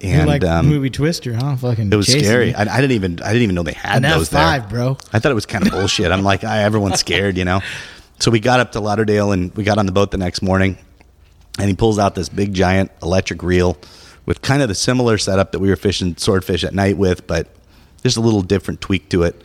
[0.00, 1.56] You're and like um, movie Twister, huh?
[1.56, 1.92] Fucking.
[1.92, 2.54] it was scary.
[2.54, 4.96] I, I didn't even i didn't even know they had An those there F5, bro.
[5.12, 6.12] I thought it was kind of bullshit.
[6.12, 7.60] I'm like, I, everyone's scared, you know.
[8.20, 10.76] So we got up to Lauderdale and we got on the boat the next morning,
[11.58, 13.76] and he pulls out this big giant electric reel
[14.26, 17.48] with kind of the similar setup that we were fishing swordfish at night with, but
[18.02, 19.42] just a little different tweak to it.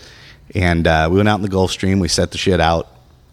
[0.56, 2.00] And uh, we went out in the Gulf Stream.
[2.00, 2.88] We set the shit out,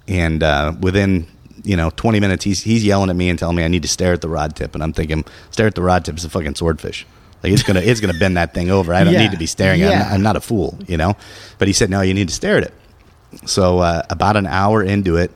[0.09, 1.27] and uh, within
[1.65, 3.89] you know 20 minutes, he's he's yelling at me and telling me I need to
[3.89, 6.31] stare at the rod tip, and I'm thinking, stare at the rod tip is a
[6.31, 7.07] fucking swordfish.
[7.43, 8.95] Like it's gonna it's gonna bend that thing over.
[8.95, 9.23] I don't Yeah.
[9.23, 9.91] need to be staring at it.
[9.91, 10.07] Yeah.
[10.09, 11.17] I'm, I'm not a fool, you know.
[11.59, 12.75] But he said, no, you need to stare at it.
[13.47, 15.33] So uh, about an hour into it,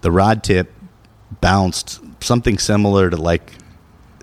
[0.00, 0.72] the rod tip
[1.40, 3.52] bounced something similar to like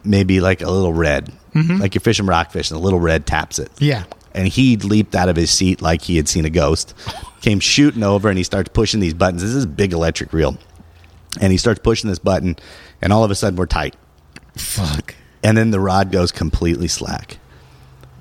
[0.04, 1.78] maybe like a little red, mm-hmm.
[1.78, 3.72] like you're fishing rockfish and a little red taps it.
[3.80, 4.04] Yeah.
[4.34, 6.94] And he leaped out of his seat like he had seen a ghost,
[7.42, 9.42] came shooting over, and he starts pushing these buttons.
[9.42, 10.58] This is a big electric reel,
[11.40, 12.58] and he starts pushing this button,
[13.02, 13.96] and all of a sudden we're tight
[14.58, 15.16] Fuck.
[15.44, 17.38] and then the rod goes completely slack.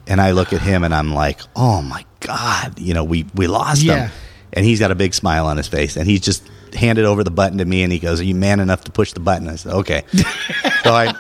[0.07, 3.47] And I look at him and I'm like, "Oh my god, you know, we we
[3.47, 4.09] lost Yeah.
[4.09, 4.11] him."
[4.55, 7.31] And he's got a big smile on his face and he's just handed over the
[7.31, 9.57] button to me and he goes, "Are you man enough to push the button?" I
[9.57, 10.05] said, "Okay."
[10.85, 11.13] so I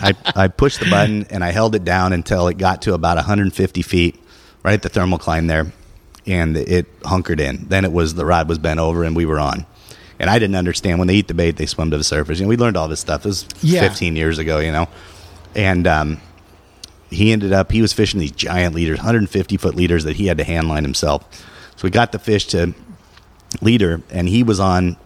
[0.00, 3.16] I I pushed the button and I held it down until it got to about
[3.16, 4.20] 150 feet,
[4.62, 5.72] right at the thermal climb there,
[6.26, 7.66] and it hunkered in.
[7.68, 9.64] Then it was the rod was bent over and we were on.
[10.20, 12.38] And I didn't understand when they eat the bait, they swim to the surface.
[12.38, 13.24] You know, we learned all this stuff.
[13.24, 13.80] It was Yeah.
[13.80, 14.88] 15 years ago, you know.
[15.54, 16.20] And um,
[17.08, 20.36] he ended up he was fishing these giant leaders, 150 foot leaders that he had
[20.38, 21.24] to hand line himself.
[21.78, 22.74] So we got the fish to
[23.62, 24.96] leader, and he was on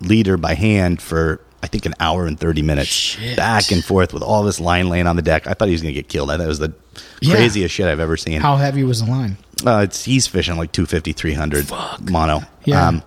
[0.00, 3.36] leader by hand for I think an hour and 30 minutes, Shit.
[3.36, 5.46] back and forth with all this line laying on the deck.
[5.48, 6.30] I thought he was going to get killed.
[6.30, 6.72] I thought it was the
[7.20, 7.34] Yeah.
[7.34, 8.40] craziest shit I've ever seen.
[8.40, 9.38] How heavy was the line?
[9.66, 11.68] Uh, it's he's fishing like 250, 300
[12.10, 12.42] mono.
[12.64, 12.86] Yeah.
[12.88, 13.02] Um,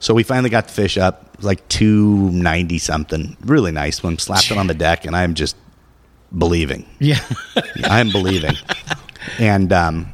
[0.00, 4.18] So we finally got the fish up, like two ninety something, really nice one.
[4.18, 5.56] Slapped it on the deck, and I'm just
[6.36, 6.84] believing.
[6.98, 7.20] Yeah.
[7.84, 8.56] I'm believing.
[9.38, 10.12] And um,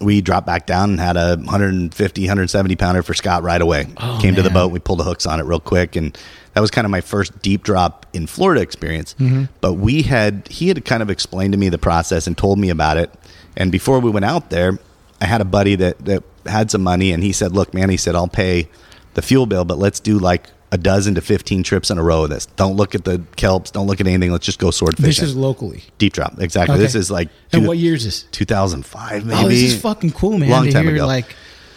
[0.00, 3.86] we dropped back down and had a 150, 170 pounder for Scott right away.
[3.96, 6.16] Oh, Came to the boat, we pulled the hooks on it real quick, and
[6.54, 9.14] that was kind of my first deep drop in Florida experience.
[9.18, 9.44] Mm-hmm.
[9.60, 12.70] But we had he had kind of explained to me the process and told me
[12.70, 13.12] about it.
[13.56, 14.78] And before we went out there,
[15.20, 17.96] I had a buddy that that had some money, and he said, "Look, man," he
[17.96, 18.68] said, "I'll pay
[19.14, 22.24] the fuel bill, but let's do like." A dozen to fifteen trips in a row
[22.24, 22.44] of this.
[22.44, 23.72] Don't look at the kelps.
[23.72, 24.30] Don't look at anything.
[24.30, 25.82] Let's just go sword this is locally.
[25.96, 26.74] Deep drop, exactly.
[26.74, 26.82] Okay.
[26.82, 28.24] This is like And what year is this?
[28.32, 29.40] 2005, maybe.
[29.40, 30.50] Oh, this is fucking cool, man.
[30.50, 31.06] Long time hear, ago.
[31.06, 31.34] Like,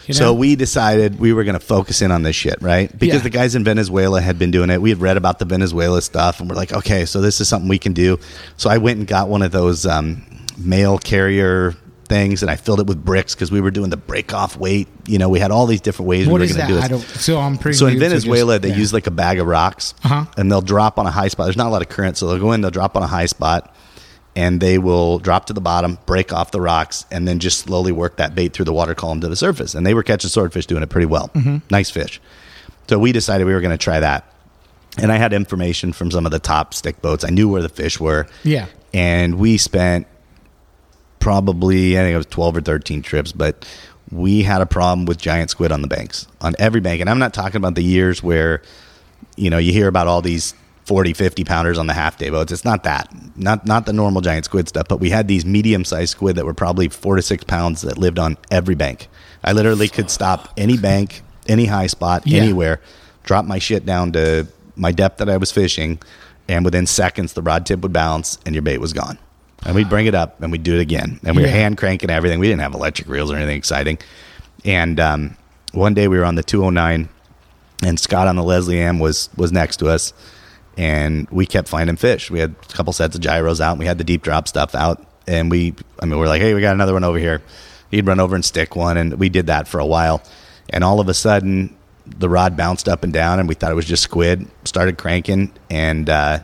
[0.07, 0.17] you know?
[0.17, 2.91] so we decided we were going to focus in on this shit, right?
[2.97, 3.23] Because Yeah.
[3.23, 4.81] the guys in Venezuela had been doing it.
[4.81, 7.69] We had read about the Venezuela stuff, and we're like, okay, so this is something
[7.69, 8.19] we can do.
[8.57, 10.23] So I went and got one of those um,
[10.57, 11.75] mail carrier
[12.11, 14.87] things, and I filled it with bricks because we were doing the break off weight.
[15.07, 16.87] You know, we had all these different ways What we were going to do I
[16.87, 17.01] don't.
[17.01, 17.77] So I'm pretty.
[17.77, 18.75] So in Venezuela, just- they yeah.
[18.75, 20.25] use like a bag of rocks, Uh-huh.
[20.37, 21.45] and they'll drop on a high spot.
[21.47, 23.25] There's not a lot of current, so they'll go in, they'll drop on a high
[23.27, 23.73] spot,
[24.35, 27.91] and they will drop to the bottom, break off the rocks, and then just slowly
[27.91, 29.73] work that bait through the water column to the surface.
[29.75, 31.29] And they were catching swordfish doing it pretty well.
[31.33, 31.57] Mm-hmm.
[31.69, 32.21] Nice fish.
[32.87, 34.25] So we decided we were going to try that.
[34.97, 37.23] And I had information from some of the top stick boats.
[37.23, 38.27] I knew where the fish were.
[38.43, 38.65] Yeah.
[38.93, 40.05] And we spent
[41.21, 43.65] probably I think it was twelve or thirteen trips, but
[44.11, 47.19] we had a problem with giant squid on the banks on every bank, and I'm
[47.19, 48.61] not talking about the years where
[49.37, 50.53] you know you hear about all these
[50.85, 52.51] 40 50 pounders on the half day boats.
[52.51, 53.07] It's not that
[53.37, 56.45] not not the normal giant squid stuff but we had these medium sized squid that
[56.45, 59.07] were probably four to six pounds that lived on every bank.
[59.43, 62.41] I literally could stop any bank any high spot Yeah.
[62.41, 62.81] anywhere
[63.23, 65.99] drop my shit down to my depth that i was fishing
[66.47, 69.17] and within seconds the rod tip would bounce and your bait was gone
[69.65, 72.09] and we'd bring it up and we'd do it again and we were hand cranking
[72.09, 73.97] everything we didn't have electric reels or anything exciting
[74.65, 75.37] and um,
[75.73, 77.09] one day we were on the 209
[77.83, 80.13] and Scott on the Leslie Am was was next to us,
[80.77, 82.29] and we kept finding fish.
[82.29, 84.75] We had a couple sets of gyros out, and we had the deep drop stuff
[84.75, 87.41] out, and we, I mean, we're like, hey, we got another one over here.
[87.89, 90.21] He'd run over and stick one, and we did that for a while,
[90.69, 93.75] and all of a sudden, the rod bounced up and down, and we thought it
[93.75, 94.47] was just squid.
[94.65, 96.39] Started cranking, and uh,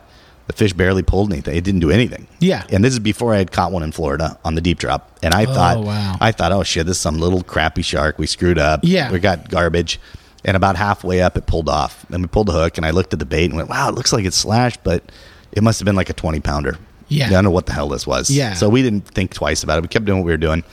[0.48, 1.56] the fish barely pulled anything.
[1.56, 2.28] It didn't do anything.
[2.40, 2.66] Yeah.
[2.70, 5.34] and this is before I had caught one in Florida on the deep drop, and
[5.34, 6.18] I oh, thought, wow.
[6.20, 8.18] I thought, oh shit, this is some little crappy shark.
[8.18, 8.82] We screwed up.
[8.84, 9.12] Yeah.
[9.12, 10.00] we got garbage.
[10.46, 12.06] And about halfway up, it pulled off.
[12.10, 13.96] And we pulled the hook, and I looked at the bait and went, wow, it
[13.96, 15.04] looks like it's slashed, but
[15.52, 16.78] it must have been like a 20 pounder.
[17.10, 17.28] Yeah.
[17.28, 18.30] I don't know what the hell this was.
[18.30, 18.54] Yeah.
[18.54, 19.82] So we didn't think twice about it.
[19.82, 20.64] We kept doing what we were doing.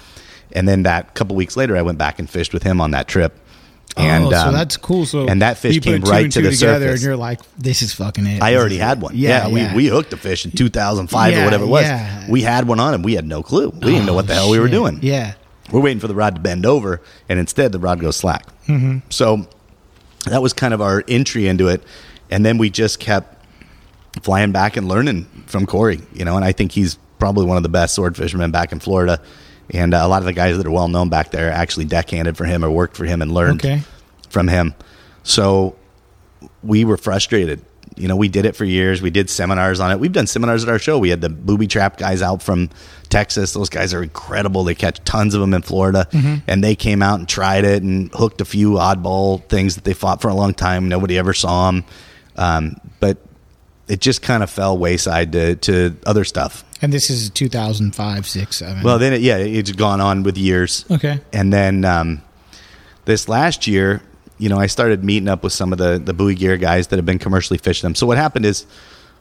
[0.52, 3.08] And then that couple weeks later, I went back and fished with him on that
[3.08, 3.37] trip.
[3.97, 5.07] And oh, so um, that's cool.
[5.07, 7.01] So and that fish came right to the together, surface.
[7.01, 9.14] and you're like, "This is fucking it." I This already had one.
[9.14, 9.70] Yeah, Yeah, yeah.
[9.77, 11.83] We, we hooked a fish in 2005 Yeah, or whatever it was.
[11.85, 12.29] yeah.
[12.29, 13.03] We had one on him.
[13.03, 13.68] We had no clue.
[13.70, 14.99] We didn't know what the hell we were doing.
[15.01, 15.35] Yeah.
[15.70, 18.47] We're waiting for the rod to bend over, and instead the rod goes slack.
[18.66, 18.99] Mm-hmm.
[19.11, 19.47] So
[20.27, 21.83] that was kind of our entry into it,
[22.31, 23.47] and then we just kept
[24.23, 26.01] flying back and learning from Corey.
[26.12, 28.81] You know, and I think he's probably one of the best sword fishermen back in
[28.81, 29.20] Florida.
[29.70, 32.37] And uh, a lot of the guys that are well known back there actually deckhanded
[32.37, 33.83] for him or worked for him and learned Okay.
[34.29, 34.74] from him.
[35.22, 35.77] So
[36.62, 37.62] we were frustrated.
[37.96, 39.00] You know, we did it for years.
[39.00, 40.00] We did seminars on it.
[40.00, 40.98] We've done seminars at our show.
[40.98, 42.68] We had the booby trap guys out from
[43.09, 43.53] Texas.
[43.53, 44.64] Those guys are incredible.
[44.64, 46.09] They catch tons of them in Florida.
[46.48, 49.94] And they came out and tried it and hooked a few oddball things that they
[49.94, 50.88] fought for a long time.
[50.88, 51.85] Nobody ever saw them.
[52.37, 53.18] Um, but
[53.87, 56.64] it just kind of fell wayside to, to other stuff.
[56.85, 58.83] And this is 2005, six, seven.
[58.83, 60.85] Well, then, it, yeah, it's gone on with years.
[60.90, 61.18] Okay.
[61.33, 62.20] And then um,
[63.07, 64.03] this last year,
[64.37, 66.97] you know, I started meeting up with some of the, the buoy gear guys that
[66.97, 67.94] have been commercially fishing them.
[67.94, 68.66] So what happened is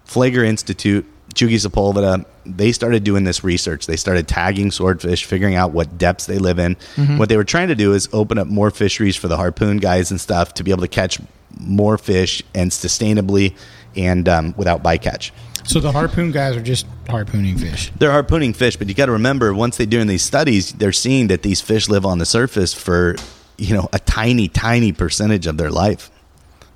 [0.06, 3.88] Pfleger Institute, Chugey Sepulveda, they started doing this research.
[3.88, 6.76] They started tagging swordfish, figuring out what depths they live in.
[7.18, 10.12] What they were trying to do is open up more fisheries for the harpoon guys
[10.12, 11.18] and stuff to be able to catch
[11.58, 13.56] more fish and sustainably
[13.96, 15.32] and um, without bycatch.
[15.64, 17.92] So the harpoon guys are just harpooning fish.
[17.98, 21.28] They're harpooning fish, but you got to remember once they're doing these studies, they're seeing
[21.28, 23.16] that these fish live on the surface for
[23.58, 26.10] you know a tiny, tiny percentage of their life.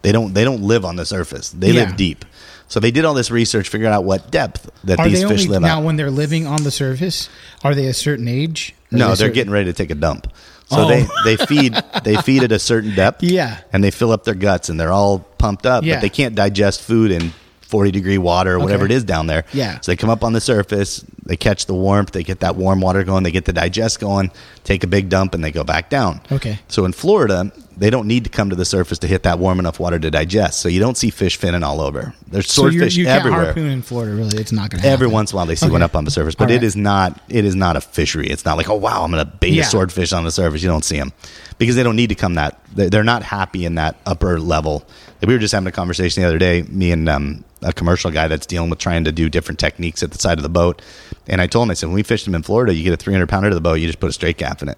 [0.03, 1.49] They don't they don't live on the surface.
[1.49, 1.83] They Yeah.
[1.85, 2.23] live deep.
[2.69, 5.41] So they did all this research, figured out what depth that Are these they fish
[5.41, 5.85] only live now at.
[5.85, 7.29] when they're living on the surface?
[7.63, 8.75] Are they a certain age?
[8.91, 10.27] No, they they're certain- getting ready to take a dump.
[10.69, 10.87] So Oh.
[10.87, 13.23] they they feed they feed at a certain depth.
[13.23, 13.57] Yeah.
[13.73, 15.83] and they fill up their guts, and they're all pumped up.
[15.85, 15.95] Yeah.
[15.95, 17.33] But they can't digest food in
[17.67, 18.93] forty degree water or whatever Okay.
[18.93, 19.45] it is down there.
[19.53, 19.79] Yeah.
[19.81, 22.79] So they come up on the surface, they catch the warmth, they get that warm
[22.81, 24.31] water going, they get the digest going,
[24.63, 26.21] take a big dump, and they go back down.
[26.31, 26.59] Okay.
[26.67, 29.59] So in Florida, They don't need to come to the surface to hit that warm
[29.59, 30.61] enough water to digest.
[30.61, 32.11] So you don't see fish finning all over.
[32.27, 33.45] There's So swordfish you can't everywhere.
[33.45, 34.15] harpoon in Florida.
[34.15, 34.87] Really, it's not going to.
[34.87, 34.93] Happen.
[34.93, 36.55] Every once in a while they see one up on the surface, but All it
[36.55, 36.63] right.
[36.63, 38.25] is not it is not a fishery.
[38.31, 39.61] It's not like oh wow I'm going to bait Yeah.
[39.61, 40.63] a swordfish on the surface.
[40.63, 41.13] You don't see them
[41.59, 44.83] because they don't need to come that they- they're not happy in that upper level.
[45.23, 48.27] We were just having a conversation the other day, me and um, a commercial guy
[48.27, 50.81] that's dealing with trying to do different techniques at the side of the boat,
[51.27, 52.97] and I told him I said when we fished them in Florida, you get a
[52.97, 54.77] 300 pounder to the boat, you just put a straight gaff in it,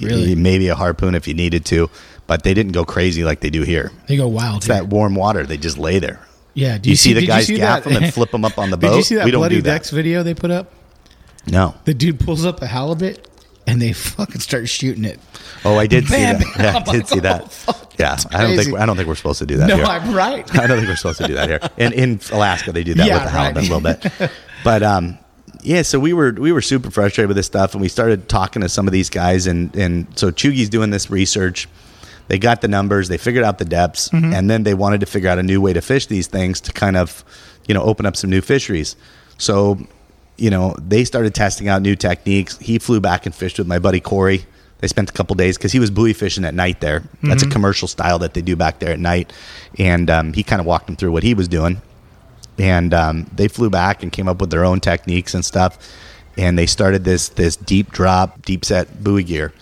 [0.00, 0.34] Really?
[0.34, 1.88] maybe a harpoon if you needed to,
[2.26, 3.92] but they didn't go crazy like they do here.
[4.08, 4.58] They go wild.
[4.58, 4.76] It's here.
[4.76, 6.20] that warm water; they just lay there.
[6.54, 6.76] Yeah.
[6.78, 8.76] Do You, see, the guys see gaff that- them and flip them up on the
[8.76, 8.90] boat?
[8.90, 9.70] Did you see that we don't bloody do that.
[9.72, 10.70] decks video they put up?
[11.46, 11.74] No.
[11.86, 13.26] The dude pulls up a halibut
[13.66, 15.18] and they fucking start shooting it.
[15.64, 16.40] Oh, I did see that.
[16.40, 16.50] bam.
[16.58, 17.52] Yeah, I did like, see oh, that.
[17.52, 19.84] fuck, Yeah, I don't think I don't think we're supposed to do that No, here.
[19.86, 20.44] I'm right.
[20.58, 21.60] I don't think we're supposed to do that here.
[21.78, 23.80] And in Alaska, they do that Yeah, with the halibut a little
[24.20, 24.30] bit.
[24.64, 25.18] But um,
[25.62, 28.62] yeah, so we were we were super frustrated with this stuff, and we started talking
[28.62, 31.68] to some of these guys, and and so Chugey's doing this research.
[32.28, 34.32] They got the numbers, they figured out the depths, Mm-hmm.
[34.32, 36.72] and then they wanted to figure out a new way to fish these things to
[36.72, 37.24] kind of,
[37.66, 38.94] you know, open up some new fisheries.
[39.38, 39.78] So,
[40.36, 42.58] you know, they started testing out new techniques.
[42.58, 44.44] He flew back and fished with my buddy Corey.
[44.78, 47.04] They spent a couple days because he was buoy fishing at night there.
[47.22, 49.32] That's a commercial style that they do back there at night,
[49.78, 51.80] and um, he kind of walked them through what he was doing.
[52.58, 55.78] And um, they flew back and came up with their own techniques and stuff.
[56.36, 59.52] And they started this this deep drop deep set buoy gear.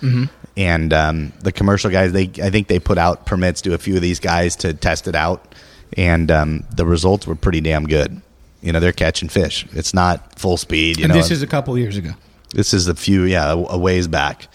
[0.57, 3.97] And um, the commercial guys they i think they put out permits to a few
[3.97, 5.55] of these guys to test it out.
[5.97, 8.23] And um, the results were pretty damn good
[8.63, 11.47] you know they're catching fish it's not full speed you and know this is a
[11.47, 12.11] couple years ago.
[12.55, 14.49] this is a few yeah a, ways back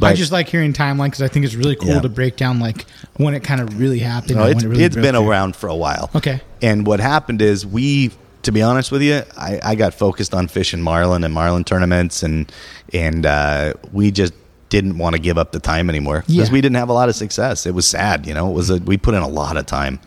[0.00, 2.00] I just like hearing timeline because I think it's really cool Yeah.
[2.00, 4.36] to break down like when it kind of really happened.
[4.36, 5.28] No, and it's, when it really it's broke been through.
[5.28, 6.08] around for a while.
[6.14, 6.40] Okay.
[6.62, 10.46] And what happened is we, to be honest with you, I, I got focused on
[10.46, 12.48] fishing marlin and marlin tournaments, and
[12.92, 14.34] and uh, we just
[14.68, 16.52] didn't want to give up the time anymore because Yeah.
[16.52, 17.66] we didn't have a lot of success.
[17.66, 18.48] It was sad, you know.
[18.50, 19.98] It was a, we put in a lot of time.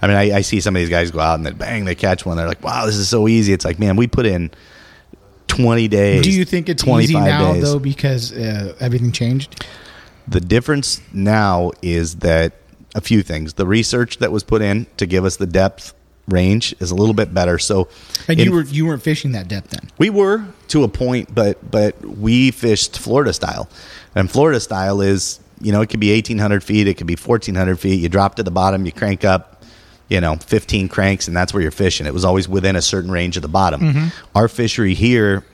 [0.00, 1.94] I mean, I, I see some of these guys go out and then bang, they
[1.94, 2.36] catch one.
[2.36, 4.50] They're like, "Wow, this is so easy." It's like, man, we put in
[5.46, 6.22] twenty days.
[6.22, 7.64] Do you think it's 25 easy now days.
[7.64, 9.64] though because uh, everything changed?
[10.26, 12.52] The difference now is that
[12.94, 13.54] a few things.
[13.54, 15.94] The research that was put in to give us the depth
[16.28, 17.58] range is a little bit better.
[17.58, 17.88] So,
[18.28, 19.90] And in- you were you weren't fishing that depth then.
[19.98, 23.68] we were to a point, but but we fished Florida style,
[24.14, 27.16] and Florida style is you know it could be eighteen hundred feet, it could be
[27.16, 28.00] fourteen hundred feet.
[28.00, 29.57] You drop to the bottom, you crank up,
[30.08, 32.06] you know, fifteen cranks, and that's where you're fishing.
[32.06, 34.12] It was always within a certain range of the bottom.
[34.34, 35.44] Our fishery here,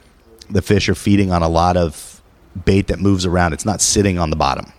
[0.50, 2.22] the fish are feeding on a lot of
[2.64, 3.52] bait that moves around.
[3.52, 4.72] It's not sitting on the bottom.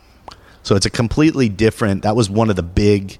[0.64, 2.04] So it's a completely different.
[2.04, 3.18] That was one of the big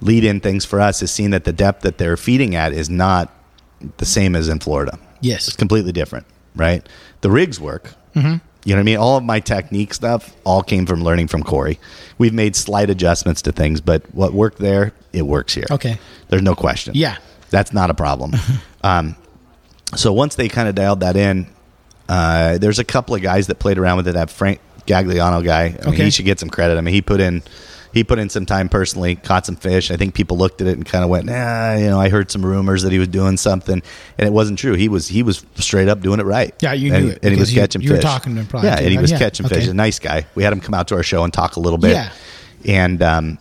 [0.00, 3.32] lead-in things for us is seeing that the depth that they're feeding at is not
[3.98, 4.98] the same as in Florida.
[5.20, 5.46] Yes.
[5.46, 6.86] It's completely different, right?
[7.20, 7.94] The rigs work.
[8.16, 8.44] Mm-hmm.
[8.64, 8.96] You know what I mean?
[8.98, 11.80] All of my technique stuff all came from learning from Corey.
[12.18, 15.66] We've made slight adjustments to things, but what worked there, it works here.
[15.70, 15.98] Okay.
[16.28, 16.94] There's no question.
[16.94, 17.16] Yeah.
[17.50, 18.32] That's not a problem.
[18.84, 19.16] um,
[19.96, 21.46] so once they kind of dialed that in,
[22.08, 24.12] uh, there's a couple of guys that played around with it.
[24.12, 26.04] That Frank Gagliano guy, I mean, Okay.
[26.04, 26.78] he should get some credit.
[26.78, 27.42] I mean, he put in
[27.92, 29.90] he put in some time personally, caught some fish.
[29.90, 32.00] I think people looked at it and kind of went, "Nah," you know.
[32.00, 33.82] I heard some rumors that he was doing something,
[34.18, 34.74] and it wasn't true.
[34.74, 36.54] He was he was straight up doing it right.
[36.60, 38.04] Yeah, you and, knew it and he was you- catching you were fish.
[38.04, 39.66] talking to him probably yeah, and he was yeah, catching fish.
[39.66, 40.26] A nice guy.
[40.34, 41.92] We had him come out to our show and talk a little bit.
[41.92, 42.10] Yeah.
[42.64, 43.38] and um,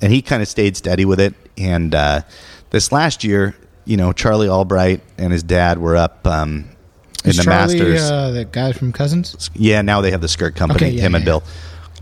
[0.00, 1.34] and he kind of stayed steady with it.
[1.58, 2.22] And uh,
[2.70, 6.66] this last year, you know, Charlie Albright and his dad were up um,
[7.24, 8.10] in Is the Charlie, Masters.
[8.10, 9.50] uh, the guy from Cousins.
[9.54, 11.42] yeah, now they have the skirt company, Okay, yeah, him yeah, and Bill,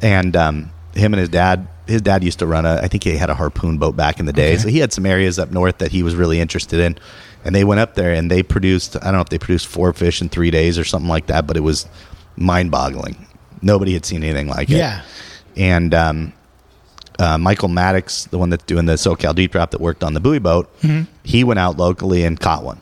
[0.03, 1.67] and um, him and his dad.
[1.87, 2.77] His dad used to run a.
[2.83, 4.63] I think he had a harpoon boat back in the day, Okay.
[4.63, 6.97] so he had some areas up north that he was really interested in.
[7.45, 8.97] And they went up there and they produced.
[8.97, 11.47] I don't know if they produced four fish in three days or something like that,
[11.47, 11.87] but it was
[12.37, 13.27] mind-boggling.
[13.63, 14.77] Nobody had seen anything like it.
[14.77, 15.03] Yeah.
[15.57, 16.33] And um,
[17.19, 20.21] uh, Michael Maddox, the one that's doing the SoCal Deep Drop that worked on the
[20.21, 21.11] buoy boat, Mm-hmm.
[21.25, 22.81] he went out locally and caught one.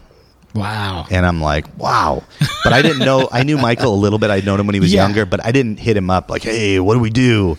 [0.54, 1.06] Wow.
[1.10, 2.24] And I'm like, wow.
[2.64, 3.28] But I didn't know.
[3.30, 4.30] I knew Michael a little bit.
[4.30, 5.02] I'd known him when he was Yeah.
[5.04, 7.56] younger, but I didn't hit him up like, hey, what do we do?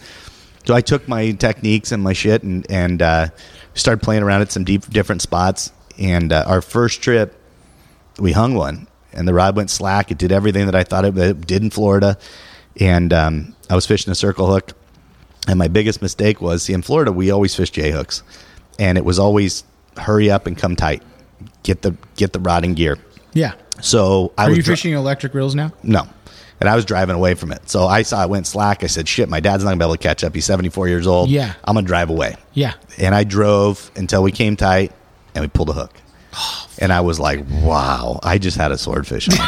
[0.70, 3.30] So I took my techniques and my shit and and uh,
[3.74, 5.72] started playing around at some deep different spots.
[5.98, 7.36] And uh, our first trip,
[8.20, 10.12] we hung one, and the rod went slack.
[10.12, 12.20] It did everything that I thought it, it did in Florida.
[12.80, 14.74] And um, I was fishing a circle hook,
[15.48, 18.22] and my biggest mistake was, see, in Florida we always fish J hooks,
[18.78, 19.64] and it was always
[19.98, 21.02] hurry up and come tight,
[21.64, 23.00] get the get the rod in gear.
[23.34, 23.54] Yeah.
[23.82, 25.74] So I Are was you dri- fishing electric reels now?
[25.82, 26.08] no.
[26.60, 27.70] And I was driving away from it.
[27.70, 28.84] So I saw it went slack.
[28.84, 30.36] I said, shit, my dad's not to be able to catch up.
[30.36, 31.30] He's 74 years old.
[31.30, 31.54] Yeah.
[31.64, 32.36] I'm to drive away.
[32.54, 32.74] Yeah.
[32.98, 34.92] And I drove until we came tight
[35.36, 35.94] and we pulled a hook.
[36.80, 39.48] and I was like, "Wow, I just had a swordfish on."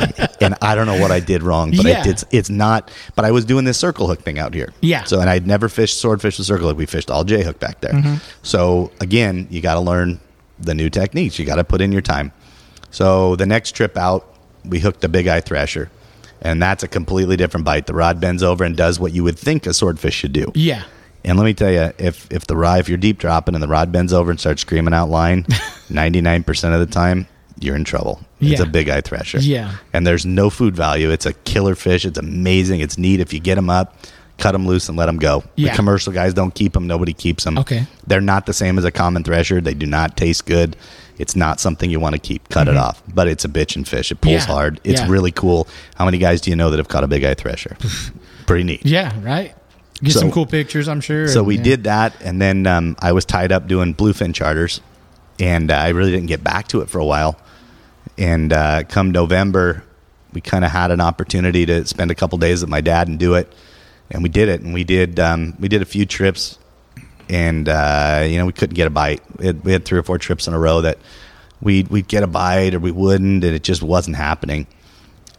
[0.40, 2.02] and I don't know what I did wrong, but Yeah.
[2.04, 2.90] I, it's it's not.
[3.16, 4.72] But I was doing this circle hook thing out here.
[4.80, 5.04] Yeah.
[5.04, 6.76] So and I'd never fished swordfish with circle hook.
[6.76, 7.92] We fished all J hook back there.
[7.92, 8.16] Mm-hmm.
[8.42, 10.20] So again, you got to learn
[10.58, 11.38] the new techniques.
[11.38, 12.32] You got to put in your time.
[12.90, 14.26] So the next trip out,
[14.64, 15.90] we hooked a big eye thresher,
[16.42, 17.86] and that's a completely different bite.
[17.86, 20.50] The rod bends over and does what you would think a swordfish should do.
[20.54, 20.84] Yeah.
[21.24, 23.68] And let me tell you, if if the rod, if you're deep dropping and the
[23.68, 25.44] rod bends over and starts screaming out line,
[25.90, 27.26] ninety nine percent of the time
[27.58, 28.20] you're in trouble.
[28.40, 28.62] It's Yeah.
[28.66, 29.38] a big eye thresher.
[29.38, 29.74] Yeah.
[29.92, 31.10] And there's no food value.
[31.10, 32.06] It's a killer fish.
[32.06, 32.80] It's amazing.
[32.80, 33.20] It's neat.
[33.20, 33.96] If you get them up,
[34.38, 35.44] cut them loose and let them go.
[35.56, 35.72] Yeah.
[35.72, 36.86] The commercial guys don't keep them.
[36.86, 37.58] Nobody keeps them.
[37.58, 37.86] Okay.
[38.06, 39.60] They're not the same as a common thresher.
[39.60, 40.74] They do not taste good.
[41.20, 42.48] It's not something you want to keep.
[42.48, 43.02] Cut it off.
[43.12, 44.10] But it's a bitch and fish.
[44.10, 44.50] It pulls Mm-hmm.
[44.50, 44.54] Yeah.
[44.54, 44.80] hard.
[44.84, 45.08] It's Yeah.
[45.08, 45.68] really cool.
[45.96, 47.76] How many guys do you know that have caught a big eye thresher?
[48.46, 48.84] Pretty neat.
[48.86, 49.12] Yeah.
[49.22, 49.54] Right.
[50.02, 51.28] Get So- some cool pictures, I'm sure.
[51.28, 51.62] So we yeah.
[51.62, 54.80] did that, and then um, I was tied up doing bluefin charters,
[55.38, 57.38] and uh, I really didn't get back to it for a while.
[58.16, 59.82] And uh, come November,
[60.32, 63.18] we kind of had an opportunity to spend a couple days with my dad and
[63.18, 63.52] do it,
[64.10, 64.62] and we did it.
[64.62, 66.58] And we did um, we did a few trips,
[67.30, 69.22] and uh, you know we couldn't get a bite.
[69.38, 70.98] We had, we had three or four trips in a row that
[71.62, 74.66] we'd we'd get a bite or we wouldn't, and it just wasn't happening.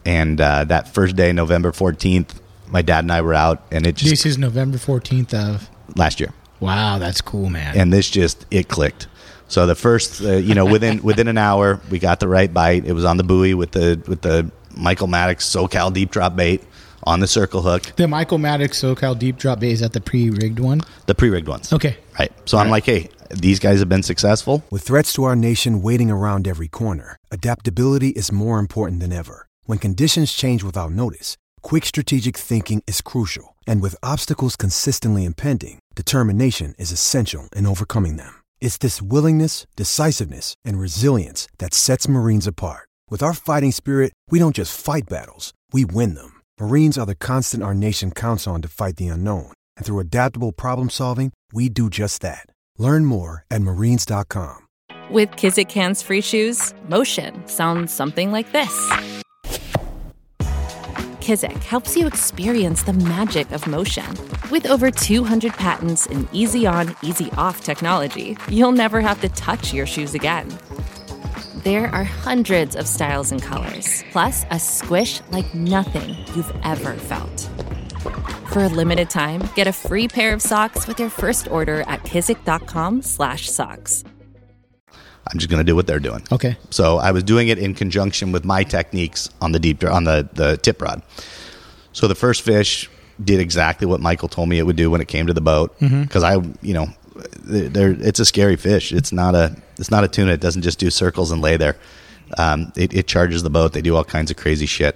[0.05, 3.95] And uh, that first day, November fourteenth, my dad and I were out, and it
[3.95, 5.69] just This is November 14th of.
[5.95, 7.77] last year Wow, that's cool, man.
[7.77, 9.07] and this just it clicked.
[9.47, 12.85] So the first, uh, you know, within within an hour, we got the right bite.
[12.85, 16.63] It was on the buoy with the with the Michael Maddox SoCal deep drop bait
[17.03, 20.59] on the circle hook, the Michael Maddox SoCal deep drop bait is that the pre-rigged
[20.59, 20.81] one?
[21.05, 21.73] the pre rigged ones.
[21.73, 21.97] Okay.
[22.19, 22.31] right.
[22.45, 24.63] So I'm like, hey, these guys have been successful.
[24.69, 29.47] With threats to our nation waiting around every corner, adaptability is more important than ever.
[29.65, 33.55] When conditions change without notice, quick strategic thinking is crucial.
[33.67, 38.33] And with obstacles consistently impending, determination is essential in overcoming them.
[38.59, 42.87] It's this willingness, decisiveness, and resilience that sets Marines apart.
[43.09, 46.40] With our fighting spirit, we don't just fight battles, we win them.
[46.61, 49.51] Marines are the constant our nation counts on to fight the unknown.
[49.77, 52.45] And through adaptable problem solving, we do just that.
[52.77, 54.67] Learn more at marines.com.
[55.09, 58.91] With Kizik hands free shoes, motion sounds something like this.
[61.19, 64.05] Kizik helps you experience the magic of motion.
[64.51, 69.73] With over 200 patents and easy on, easy off technology, you'll never have to touch
[69.73, 70.47] your shoes again.
[71.63, 77.47] There are hundreds of styles and colors, plus a squish like nothing you've ever felt.
[78.51, 82.03] For a limited time, get a free pair of socks with your first order at
[82.03, 84.03] kizik.com/socks.
[85.27, 86.23] I'm just going to do what they're doing.
[86.31, 86.57] Okay.
[86.71, 90.27] So I was doing it in conjunction with my techniques on the deep on the
[90.33, 91.03] the tip rod.
[91.93, 92.89] So the first fish
[93.23, 95.79] did exactly what Michael told me it would do when it came to the boat
[95.79, 96.01] mm-hmm.
[96.01, 96.87] because I, you know,
[97.43, 98.91] there it's a scary fish.
[98.91, 100.31] It's not a it's not a tuna.
[100.31, 101.75] It doesn't just do circles and lay there.
[102.37, 103.73] Um, it, it charges the boat.
[103.73, 104.95] They do all kinds of crazy shit.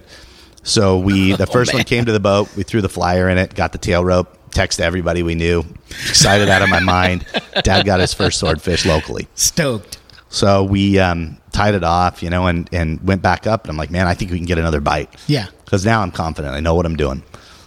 [0.62, 2.54] So we the first one came to the boat.
[2.56, 3.54] We threw the flyer in it.
[3.54, 4.32] Got the tail rope.
[4.52, 5.64] Text everybody we knew.
[5.90, 7.26] Excited out of my mind.
[7.62, 9.28] Dad got his first swordfish locally.
[9.34, 9.98] Stoked.
[10.28, 13.64] So we um, tied it off, you know, and, and went back up.
[13.64, 15.10] And I'm like, man, I think we can get another bite.
[15.26, 15.46] Yeah.
[15.64, 16.54] Because now I'm confident.
[16.54, 17.22] I know what I'm doing.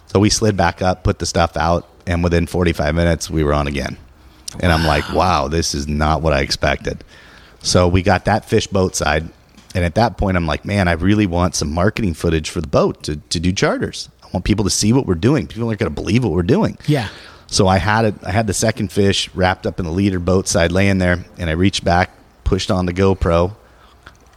[0.08, 3.54] So we slid back up, put the stuff out, and within 45 minutes, we were
[3.54, 3.98] on again.
[4.60, 7.04] And I'm like, wow, this is not what I expected.
[7.62, 9.30] So we got that fish boat side.
[9.76, 12.68] And at that point, I'm like, man, I really want some marketing footage for the
[12.68, 14.10] boat to, to do charters.
[14.24, 15.48] I want people to see what we're doing.
[15.48, 16.78] People aren't going to believe what we're doing.
[16.88, 17.10] Yeah.
[17.48, 18.16] So I had it.
[18.24, 21.50] I had the second fish wrapped up in the leader boat side, laying there, and
[21.50, 22.12] I reached back,
[22.44, 23.56] pushed on the GoPro,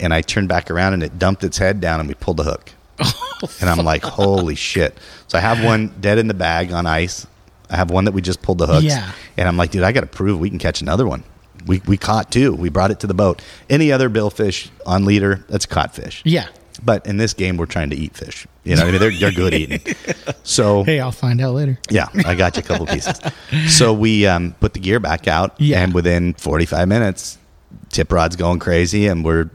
[0.00, 2.44] and I turned back around, and it dumped its head down, and we pulled the
[2.44, 2.72] hook.
[3.60, 4.96] and I'm like, holy shit!
[5.28, 7.26] So I have one dead in the bag on ice.
[7.72, 8.84] I have one that we just pulled the hooks.
[8.84, 9.10] Yeah.
[9.36, 11.24] And I'm like, dude, I got to prove we can catch another one.
[11.66, 12.52] We we caught two.
[12.54, 13.40] We brought it to the boat.
[13.70, 16.20] Any other billfish on leader, that's caught fish.
[16.24, 16.48] Yeah.
[16.84, 18.46] But in this game, we're trying to eat fish.
[18.64, 19.80] You know, I mean, they're they're good eating.
[20.44, 21.78] So Hey, I'll find out later.
[21.88, 23.20] yeah, I got you a couple pieces.
[23.68, 25.80] So we um, put the gear back out, Yeah.
[25.82, 27.38] and within 45 minutes,
[27.90, 29.50] tip rod's going crazy, and we're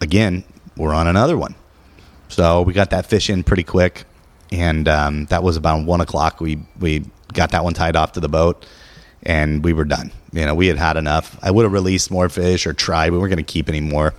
[0.00, 0.44] again
[0.76, 1.54] we're on another one.
[2.28, 4.04] So we got that fish in pretty quick,
[4.52, 6.40] and um, that was about one o'clock.
[6.40, 8.66] We we got that one tied off to the boat,
[9.22, 10.12] and we were done.
[10.32, 11.38] You know, we had had enough.
[11.42, 13.12] I would have released more fish or tried.
[13.12, 14.14] We weren't going to keep any more,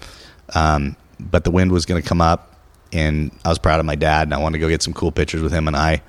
[0.55, 2.55] um, but the wind was going to come up,
[2.91, 5.11] and I was proud of my dad, and I wanted to go get some cool
[5.11, 6.01] pictures with him and I.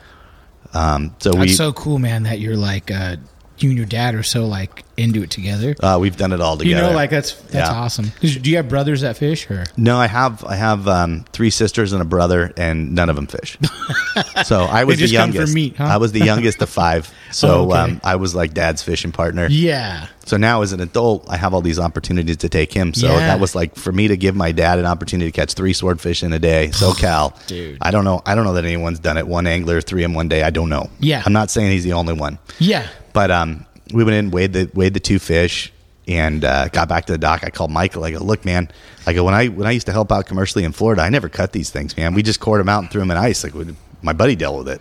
[0.73, 3.17] Um, so we That's so cool, man, that you're like uh
[3.59, 5.75] you and your dad are so like into it together.
[5.81, 6.83] Uh, we've done it all together.
[6.83, 7.71] you know, like that's that's Yeah.
[7.71, 8.13] awesome.
[8.21, 11.93] Do you have brothers that fish or No, I have I have um, three sisters
[11.93, 13.59] and a brother, and none of them fish.
[14.45, 15.55] so I was the just come for youngest.
[15.55, 15.85] meat, huh?
[15.85, 17.13] I was the youngest of five.
[17.35, 17.79] So Oh, okay.
[17.95, 19.49] um, I was like dad's fishing partner.
[19.51, 20.07] Yeah.
[20.25, 22.95] So now as an adult, I have all these opportunities to take him.
[22.95, 23.19] So Yeah.
[23.27, 26.23] that was like for me to give my dad an opportunity to catch three swordfish
[26.23, 26.69] in a day.
[26.73, 27.79] SoCal, Dude.
[27.81, 28.23] I don't know.
[28.25, 29.27] I don't know that anyone's done it.
[29.27, 30.45] One angler, three in one day.
[30.45, 30.91] I don't know.
[31.01, 31.25] Yeah.
[31.27, 32.39] I'm not saying he's the only one.
[32.61, 32.87] Yeah.
[33.13, 35.73] But um, we went in, weighed the weighed the two fish,
[36.09, 37.45] and uh, got back to the dock.
[37.45, 38.05] I called Michael.
[38.05, 38.71] I go, look, man.
[39.07, 41.29] I go when I when I used to help out commercially in Florida, I never
[41.29, 42.15] cut these things, man.
[42.15, 43.45] We just cored them out and threw them in ice.
[43.45, 43.55] Like
[44.03, 44.81] my buddy dealt with it.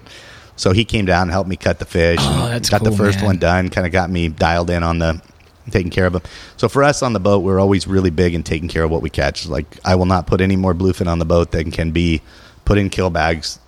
[0.56, 2.20] So he came down and helped me cut the fish.
[2.22, 3.26] Oh, that's got the first man.
[3.26, 3.70] one done.
[3.70, 5.22] Kind of got me dialed in on the
[5.72, 6.22] taking care of them.
[6.58, 9.01] So for us on the boat, we're always really big in taking care of what
[9.01, 9.47] we catch.
[9.47, 12.22] Like I will not put any more bluefin on the boat than can be
[12.66, 13.60] put in kill bags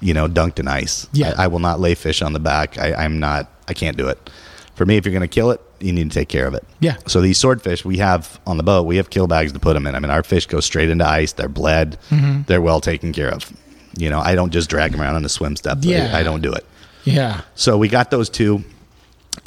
[0.00, 1.06] you know, dunked in ice.
[1.12, 1.34] Yeah.
[1.36, 2.78] I, I will not lay fish on the back.
[2.78, 3.48] I, I'm not.
[3.70, 4.30] I can't do it.
[4.74, 6.64] For me, if you're going to kill it, you need to take care of it.
[6.80, 6.96] Yeah.
[7.06, 9.86] So these swordfish we have on the boat, we have kill bags to put them
[9.86, 9.94] in.
[9.94, 11.32] I mean, our fish go straight into ice.
[11.32, 11.98] They're bled.
[12.10, 12.42] Mm-hmm.
[12.46, 13.52] They're well taken care of.
[13.96, 15.78] You know, I don't just drag them around on the swim step.
[15.82, 16.10] Yeah.
[16.12, 16.66] I, I don't do it.
[17.04, 17.42] Yeah.
[17.54, 18.64] So we got those two,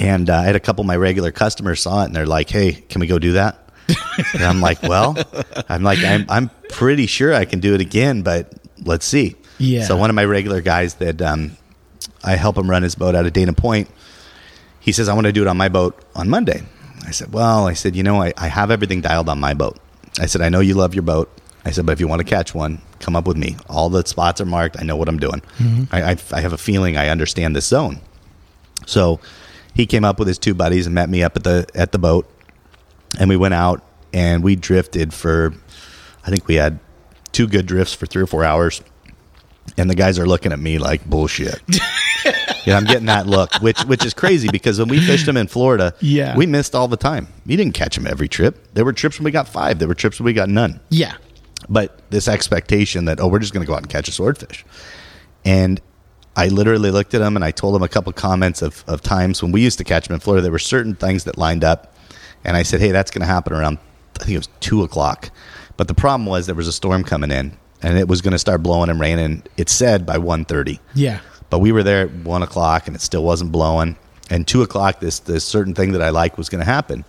[0.00, 2.50] and uh, I had a couple of my regular customers saw it, and they're like,
[2.50, 3.58] "Hey, can we go do that?"
[4.32, 5.16] and I'm like, "Well,
[5.68, 8.52] I'm like, I'm I'm pretty sure I can do it again, but
[8.84, 9.84] let's see." Yeah.
[9.84, 11.56] So one of my regular guys that um,
[12.24, 13.88] I help him run his boat out of Dana Point,
[14.84, 16.62] he says, "I want to do it on my boat on Monday."
[17.06, 19.78] I said, "Well," I said, "You know, I, I have everything dialed on my boat."
[20.20, 21.30] I said, "I know you love your boat."
[21.64, 23.56] I said, "But if you want to catch one, come up with me.
[23.68, 24.76] All the spots are marked.
[24.78, 25.40] I know what I'm doing.
[25.58, 25.84] Mm-hmm.
[25.90, 28.00] I, I, I have a feeling I understand this zone."
[28.86, 29.20] So
[29.74, 31.98] he came up with his two buddies and met me up at the at the
[31.98, 32.30] boat,
[33.18, 33.82] and we went out
[34.12, 35.52] and we drifted for,
[36.24, 36.78] I think we had
[37.32, 38.80] two good drifts for three or four hours,
[39.76, 41.60] and the guys are looking at me like bullshit.
[42.66, 45.46] yeah, I'm getting that look, which which is crazy because when we fished them in
[45.46, 46.36] Florida, Yeah.
[46.36, 47.28] we missed all the time.
[47.46, 48.72] We didn't catch them every trip.
[48.74, 49.78] There were trips when we got five.
[49.78, 51.14] There were trips when we got none Yeah.
[51.68, 54.64] but this expectation that oh we're just going to go out and catch a swordfish
[55.44, 55.80] and
[56.36, 59.42] i literally looked at them and i told them a couple comments of, of times
[59.42, 61.94] when we used to catch them in florida there were certain things that lined up
[62.44, 63.78] and i said hey that's going to happen around
[64.20, 65.30] i think it was 2 o'clock
[65.76, 68.38] but the problem was there was a storm coming in and it was going to
[68.38, 71.20] start blowing and raining it said by 1.30 Yeah.
[71.50, 73.96] but we were there at one o'clock and it still wasn't blowing.
[74.30, 77.04] And two o'clock, this this certain thing that I like was going to happen.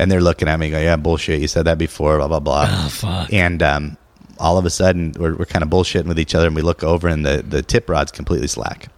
[0.00, 1.40] And they're looking at me, go, "Yeah, bullshit.
[1.40, 2.66] You said that before." Blah blah blah.
[2.68, 3.32] Oh, fuck.
[3.32, 3.96] And um,
[4.38, 6.82] all of a sudden, we're, we're kind of bullshitting with each other, and we look
[6.82, 8.88] over, and the the tip rod's completely slack.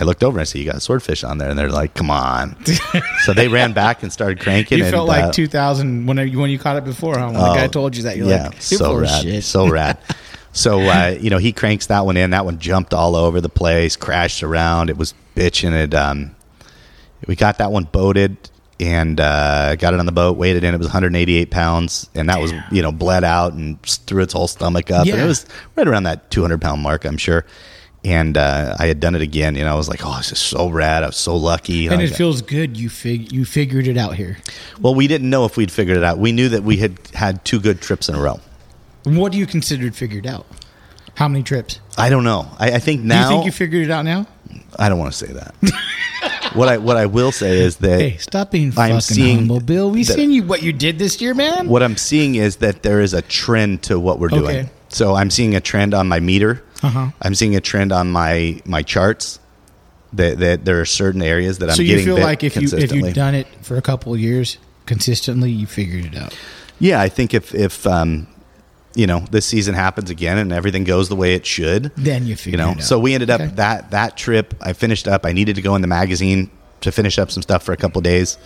[0.00, 1.94] I looked over and I said, "You got a swordfish on there," and they're like,
[1.94, 2.56] "Come on!"
[3.24, 4.78] so they ran back and started cranking.
[4.78, 7.26] You and, felt like uh, 2000 when you when you caught it before, huh?
[7.26, 9.68] When the guy Oh, told you that, you're yeah, like, "You're so rad, shit." so
[9.68, 9.98] rad.
[10.56, 12.30] So uh, you know, he cranks that one in.
[12.30, 14.88] That one jumped all over the place, crashed around.
[14.90, 15.72] It was bitching.
[15.72, 15.94] It.
[15.94, 16.34] Um,
[17.26, 18.36] we got that one boated
[18.80, 20.36] and uh, got it on the boat.
[20.36, 20.74] Weighed it in.
[20.74, 24.48] It was 188 pounds, and that was you know bled out and threw its whole
[24.48, 25.00] stomach up.
[25.06, 25.24] And Yeah.
[25.24, 25.44] it was
[25.76, 27.44] right around that 200 pound mark, I'm sure.
[28.04, 29.56] And uh, I had done it again.
[29.56, 31.02] You know, I was like, oh, this is so rad.
[31.02, 31.86] I was so lucky.
[31.88, 32.76] and I it got- feels good.
[32.78, 34.38] You fig you figured it out here.
[34.80, 36.16] well, we didn't know if we'd figured it out.
[36.18, 38.40] We knew that we had had two good trips in a row.
[39.06, 40.46] What do you consider figured out?
[41.14, 41.80] How many trips?
[41.96, 42.48] I don't know.
[42.58, 43.22] I, I think Do now.
[43.22, 44.26] you think you figured it out now?
[44.78, 45.54] I don't want to say that.
[46.54, 49.60] what I what I will say is that Hey, stop being I'm fucking seeing humble,
[49.60, 49.90] Bill.
[49.90, 51.68] We that- seen you what you did this year, man.
[51.68, 54.56] what I'm seeing is that there is a trend to what we're doing.
[54.56, 54.68] Okay.
[54.88, 56.62] So I'm seeing a trend on my meter.
[56.82, 57.10] Uh-huh.
[57.22, 59.38] I'm seeing a trend on my my charts.
[60.12, 62.04] That, that there are certain areas that I'm getting.
[62.04, 64.56] so you feel like if you if you've done it for a couple of years
[64.86, 66.34] consistently, you figured it out.
[66.78, 68.26] yeah, I think if if um,
[68.96, 72.36] you know this season happens again and everything goes the way it should, Then you
[72.44, 72.82] you know it out.
[72.82, 73.52] so we ended up Okay.
[73.56, 77.18] that that trip i finished up i needed to go in the magazine to finish
[77.18, 78.36] up some stuff for a couple days.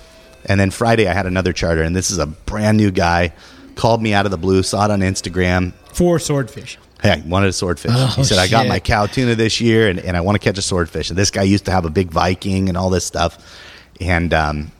[0.44, 3.32] And then friday i had another charter and this is a brand new guy
[3.76, 5.72] called me out of the blue saw it on instagram.
[5.94, 6.78] For swordfish.
[7.03, 7.92] hey i wanted a swordfish.
[7.94, 10.44] Oh, he said i got my cow tuna this year and, and i want to
[10.44, 11.11] catch a swordfish.
[11.11, 13.38] And this guy used to have a big viking and all this stuff.
[14.01, 14.72] And um,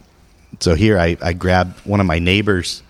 [0.61, 2.83] so here I, I grabbed one of my neighbors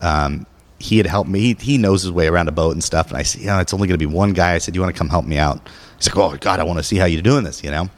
[0.00, 0.46] um,
[0.78, 1.40] he had helped me.
[1.40, 3.08] He, he knows his way around a boat and stuff.
[3.08, 4.54] And I said, you oh, know, it's only going to be one guy.
[4.54, 5.60] I said, you want to come help me out?
[5.96, 7.88] He's like, oh God, I want to see how you're doing this, you know?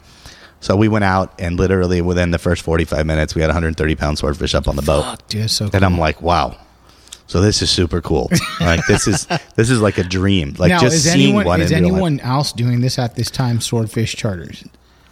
[0.60, 4.18] So we went out and literally within the first 45 minutes, we had 130 pound
[4.18, 5.02] swordfish up on the boat.
[5.02, 5.84] Fuck, dude, so And.
[5.84, 6.56] I'm like, wow.
[7.26, 8.30] So this is super cool.
[8.60, 10.54] like this is, this is like a dream.
[10.58, 11.92] Like now, just seeing anyone one is in real life.
[11.92, 13.60] anyone else doing this at this time?
[13.60, 14.64] Swordfish charters.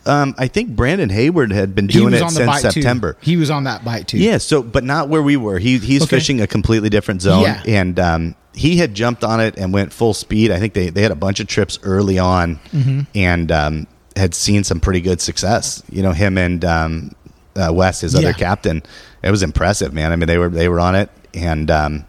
[0.07, 3.15] Um, I think Brandon Hayward had been doing it since September.
[3.15, 3.19] too.
[3.23, 4.19] He was on that bite too.
[4.19, 5.59] Yeah, so but not where we were.
[5.59, 6.17] He he's Okay.
[6.17, 7.63] fishing a completely different zone, Yeah.
[7.67, 10.51] and um, he had jumped on it and went full speed.
[10.51, 13.01] I think they they had a bunch of trips early on, Mm-hmm.
[13.15, 13.87] and um,
[14.17, 15.83] had seen some pretty good success.
[15.91, 17.13] You know, him and um,
[17.57, 18.83] uh, Wes, his other captain,
[19.23, 20.13] it was impressive, man.
[20.13, 22.05] I mean, they were they were on it, and um,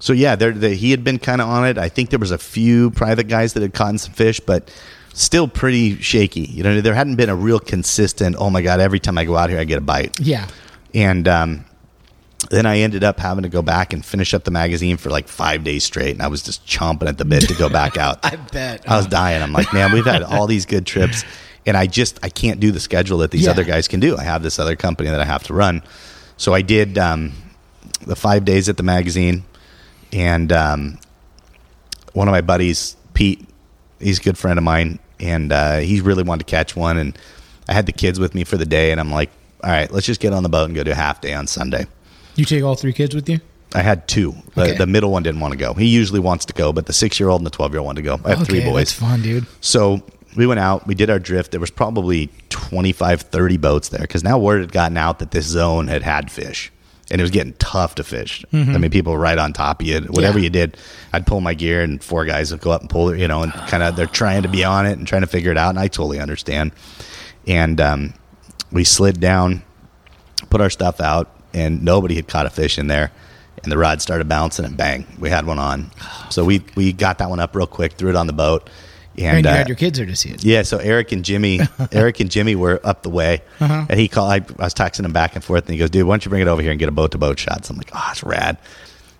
[0.00, 1.78] so yeah, they, he had been kind of on it.
[1.78, 4.70] I think there was a few private guys that had caught some fish, but
[5.12, 6.42] still pretty shaky.
[6.42, 8.36] You know, there hadn't been a real consistent.
[8.38, 10.18] Oh my god, every time I go out here, I get a bite.
[10.20, 10.48] yeah.
[10.94, 11.64] And um,
[12.50, 15.28] then I ended up having to go back and finish up the magazine for like
[15.28, 18.18] five days straight, and I was just chomping at the bit to go back out.
[18.24, 18.88] I bet.
[18.90, 19.40] I was dying.
[19.42, 21.22] I'm like, man, we've had all these good trips,
[21.66, 23.50] and I just I can't do the schedule that these Yeah.
[23.52, 24.16] other guys can do.
[24.16, 25.82] I have this other company that I have to run,
[26.36, 27.32] so I did um,
[28.06, 29.44] the five days at the magazine,
[30.12, 30.98] and um,
[32.14, 33.46] one of my buddies, Pete,
[34.00, 37.16] he's a good friend of mine, and uh, he really wanted to catch one, and
[37.68, 39.30] I had the kids with me for the day, and I'm like,
[39.62, 41.46] all right, let's just get on the boat and go do a half day on
[41.46, 41.86] Sunday.
[42.36, 43.40] You take all three kids with you?
[43.74, 44.34] I had two.
[44.54, 44.76] The, Okay.
[44.78, 45.74] the middle one didn't want to go.
[45.74, 47.86] He usually wants to go, but the six year old and the 12 year old
[47.86, 48.20] wanted to go.
[48.24, 48.74] I have three boys.
[48.88, 49.46] That's fun, dude.
[49.60, 50.02] So
[50.36, 51.52] we went out, we did our drift.
[51.52, 55.46] There was probably 25, 30 boats there because now word had gotten out that this
[55.46, 56.72] zone had had fish
[57.10, 58.44] and it was getting tough to fish.
[58.52, 60.00] I mean, people were right on top of you.
[60.02, 60.38] Whatever Mm-hmm.
[60.38, 60.44] Yeah.
[60.44, 60.76] you did,
[61.12, 63.42] I'd pull my gear and four guys would go up and pull it, you know,
[63.42, 65.70] and kind of they're trying to be on it and trying to figure it out.
[65.70, 66.72] And I totally understand.
[67.46, 68.14] And um,
[68.70, 69.62] we slid down,
[70.50, 73.10] put our stuff out, and nobody had caught a fish in there.
[73.62, 75.90] And the rod started bouncing, and bang, we had one on.
[76.30, 78.70] So we we got that one up real quick, threw it on the boat,
[79.16, 80.44] and, And, you uh, had your kids there to see it.
[80.44, 81.60] yeah, so Eric and Jimmy,
[81.92, 83.86] Eric and Jimmy were up the way, Uh-huh.
[83.88, 84.30] and he called.
[84.32, 86.28] I, I was texting him back and forth, and he goes, "Dude, why don't you
[86.30, 88.08] bring it over here and get a boat to boat shot?" So I'm like, "Oh,
[88.12, 88.56] it's rad."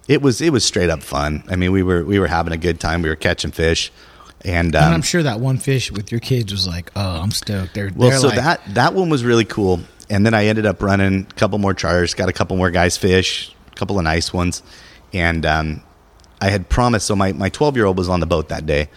[0.09, 1.45] It was it was straight up fun.
[1.49, 3.03] I mean, we were we were having a good time.
[3.03, 3.93] We were catching fish,
[4.45, 7.31] and, um, and I'm sure that one fish with your kids was like, "Oh, I'm
[7.31, 9.81] stoked." They're well, they're so like, that that one was really cool.
[10.09, 12.97] And then I ended up running a couple more charters, got a couple more guys
[12.97, 14.63] fish, a couple of nice ones,
[15.13, 15.83] and um,
[16.41, 17.07] I had promised.
[17.07, 18.89] So my my 12 year old was on the boat that day,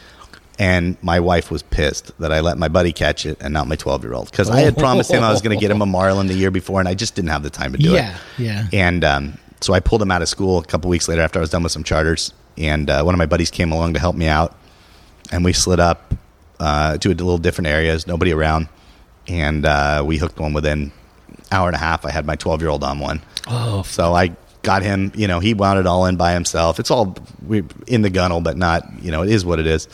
[0.64, 3.76] and my wife was pissed that I let my buddy catch it and not my
[3.76, 5.86] 12 year old because I had promised him I was going to get him a
[5.86, 8.22] marlin the year before, and I just didn't have the time to do Yeah, it.
[8.38, 8.68] yeah.
[8.72, 8.88] Yeah.
[8.88, 9.24] And um,
[9.62, 11.64] so I pulled him out of school a couple weeks later after I was done
[11.64, 14.56] with some charters, and uh, one of my buddies came along to help me out,
[15.32, 16.14] and we slid up
[16.60, 18.68] uh, to a little different areas, nobody around,
[19.28, 20.92] and uh, we hooked one within
[21.52, 22.06] hour and a half.
[22.06, 23.22] I had my 12 year old on one.
[23.48, 26.80] Oh, So I got him, you know, he wound it all in by himself.
[26.80, 29.88] It's all we in the gunnel, but not, you know, it is what it is.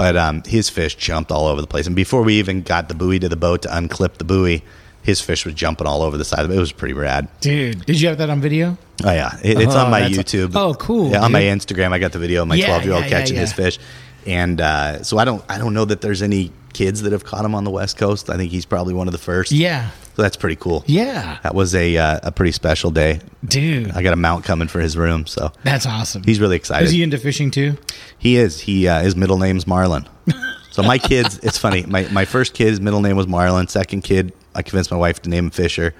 [0.00, 1.86] But um, his fish jumped all over the place.
[1.86, 4.62] And before we even got the buoy to the boat to unclip the buoy,
[5.02, 6.56] his fish was jumping all over the side of it.
[6.56, 7.28] It was pretty rad.
[7.42, 8.78] dude, did you have that on video?
[9.04, 10.52] Oh yeah, it, it's Oh, on my YouTube.
[10.54, 11.42] oh, cool, Yeah, on my.
[11.42, 13.52] Instagram, I got the video of my Yeah, twelve year old yeah, yeah, catching his
[13.52, 13.78] fish,
[14.26, 17.44] and uh, so I don't I don't know that there's any kids that have caught
[17.44, 18.30] him on the West Coast.
[18.30, 19.52] I think he's probably one of the first.
[19.52, 20.84] Yeah, so that's pretty cool.
[20.86, 23.20] yeah, that was a uh, a pretty special day.
[23.44, 26.22] dude, I got a mount coming for his room, so that's awesome.
[26.24, 26.86] he's really excited.
[26.86, 27.76] Is he into fishing too?
[28.18, 28.60] He is.
[28.60, 30.08] He uh, his middle name's Marlin.
[30.72, 31.82] So my kids, it's funny.
[31.84, 33.66] My my first kid's middle name was Marlin.
[33.66, 35.94] Second kid, I convinced my wife to name him Fisher,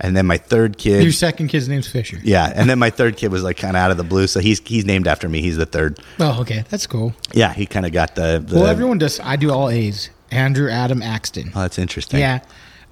[0.00, 1.02] and then my third kid.
[1.02, 2.18] Your second kid's name's Fisher.
[2.22, 4.40] yeah, and then my third kid was like kind of out of the blue, so
[4.40, 5.40] he's he's named after me.
[5.40, 6.00] He's the third.
[6.18, 7.14] Oh, okay, that's cool.
[7.32, 8.42] Yeah, he kind of got the.
[8.44, 9.20] the Well, everyone does.
[9.20, 10.10] I do all A's.
[10.30, 11.50] Andrew Adam Axton.
[11.54, 12.20] Oh, that's interesting.
[12.20, 12.40] Yeah,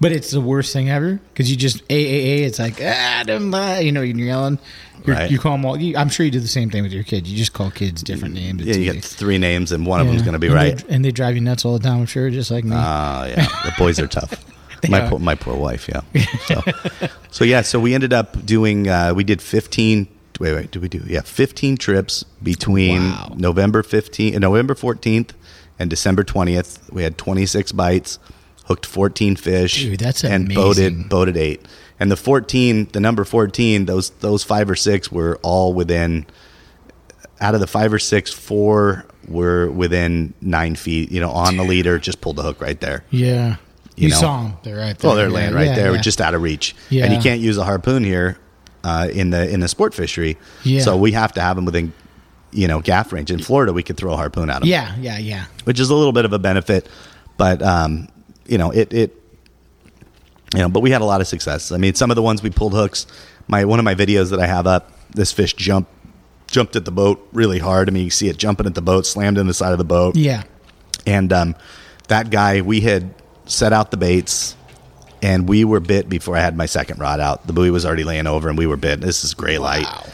[0.01, 2.43] but it's the worst thing ever because you just a a a.
[2.45, 3.53] It's like Adam,
[3.83, 4.59] you know, you're yelling.
[5.05, 5.31] You're, Right.
[5.31, 5.77] You call them all.
[5.77, 7.31] You, I'm sure you do the same thing with your kids.
[7.31, 8.61] You just call kids different names.
[8.61, 8.93] Yeah, you easy.
[8.93, 10.77] get three names, and one of them's going to be And right.
[10.77, 12.01] they, and they drive you nuts all the time.
[12.01, 12.75] I'm sure, just like me.
[12.75, 14.43] Oh yeah, the boys are tough.
[14.89, 15.09] my are.
[15.09, 15.89] poor, my poor wife.
[15.89, 16.01] Yeah.
[16.45, 16.61] So,
[17.31, 18.87] so yeah, so we ended up doing.
[18.87, 20.07] Uh, we did fifteen.
[20.39, 20.71] Wait, wait.
[20.71, 21.01] Did we do?
[21.05, 23.33] Yeah, fifteen trips between Wow.
[23.37, 25.33] November fifteenth, November fourteenth,
[25.77, 26.89] and December twentieth.
[26.91, 28.19] We had twenty six bites,
[28.65, 30.55] hooked fourteen fish, Dude, that's and amazing.
[30.55, 31.65] boated boated eight.
[31.99, 36.25] And the fourteen, the number fourteen, those those five or six were all within
[37.41, 41.11] out of the five or six, four were within nine feet.
[41.11, 43.03] You know, on the leader, just pulled the hook right there.
[43.11, 43.57] yeah,
[43.99, 44.19] you you, know.
[44.19, 44.53] saw them.
[44.63, 45.11] They're right there.
[45.11, 46.01] Oh, they're Yeah, laying right yeah, there, yeah.
[46.01, 46.75] just out of reach.
[46.89, 47.05] Yeah.
[47.05, 48.37] And you can't use a harpoon here
[48.83, 50.37] uh, in the in the sport fishery.
[50.63, 50.81] Yeah.
[50.81, 51.93] So we have to have them within,
[52.51, 53.31] you know, gaff range.
[53.31, 54.69] In Florida, we could throw a harpoon at them.
[54.69, 55.45] Yeah, yeah, yeah.
[55.65, 56.87] which is a little bit of a benefit,
[57.37, 58.07] but um,
[58.47, 59.15] you know, it it
[60.53, 61.71] you know, but we had a lot of success.
[61.71, 63.05] I mean, some of the ones we pulled hooks.
[63.47, 65.91] My one of my videos that I have up, this fish jumped
[66.47, 67.89] jumped at the boat really hard.
[67.89, 69.83] I mean, you see it jumping at the boat, slammed in the side of the
[69.83, 70.15] boat.
[70.15, 70.43] Yeah.
[71.05, 71.55] And um,
[72.07, 73.13] that guy, we had
[73.49, 74.55] set out the baits,
[75.21, 77.45] and we were bit before I had my second rod out.
[77.45, 79.01] The buoy was already laying over, and we were bit.
[79.01, 79.85] This is gray light.
[79.85, 80.05] Wow.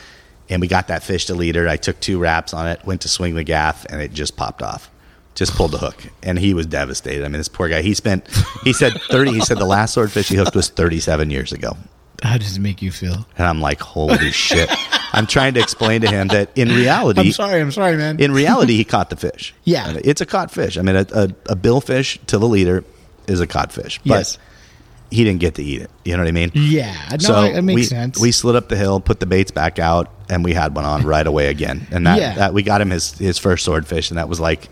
[0.50, 1.68] And we got that fish to leader.
[1.68, 4.62] I took two wraps on it, went to swing the gaff, and it just popped
[4.62, 4.90] off.
[5.34, 7.26] Just pulled the hook, and he was devastated.
[7.26, 7.82] I mean, this poor guy.
[7.82, 8.26] He spent.
[8.64, 9.34] He said thirty.
[9.34, 11.76] He said the last swordfish he hooked was thirty-seven years ago.
[12.24, 13.28] How does it make you feel?
[13.38, 14.70] And I'm like, holy shit!
[15.12, 17.60] I'm trying to explain to him that in reality, I'm sorry.
[17.60, 18.20] I'm sorry, man.
[18.22, 19.54] in reality, he caught the fish.
[19.66, 19.98] Yeah.
[20.06, 20.78] It's a caught fish.
[20.78, 22.86] I mean, a, a, a billfish to the leader
[23.28, 23.99] is a codfish.
[24.05, 24.38] but Yes.
[25.11, 25.91] he didn't get to eat it.
[26.03, 26.51] You know what I mean?
[26.53, 26.95] yeah.
[27.11, 28.19] No, so it makes we, sense.
[28.19, 31.03] We slid up the hill, put the baits back out, and we had one on
[31.03, 31.88] right away again.
[31.91, 32.36] And that, Yeah.
[32.36, 34.69] that we got him his his first swordfish, and that was like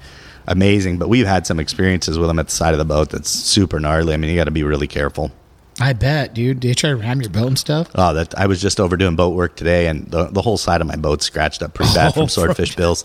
[0.48, 0.98] amazing.
[0.98, 3.80] But we've had some experiences with him at the side of the boat that's super
[3.80, 4.14] gnarly.
[4.14, 5.32] I mean, you got to be really careful.
[5.80, 6.60] I bet, dude.
[6.60, 7.90] Did you try to ram your boat and stuff?
[7.96, 10.82] Oh, that I was just over doing boat work today, and the, the whole side
[10.82, 13.04] of my boat scratched up pretty bad Oh, from swordfish bills.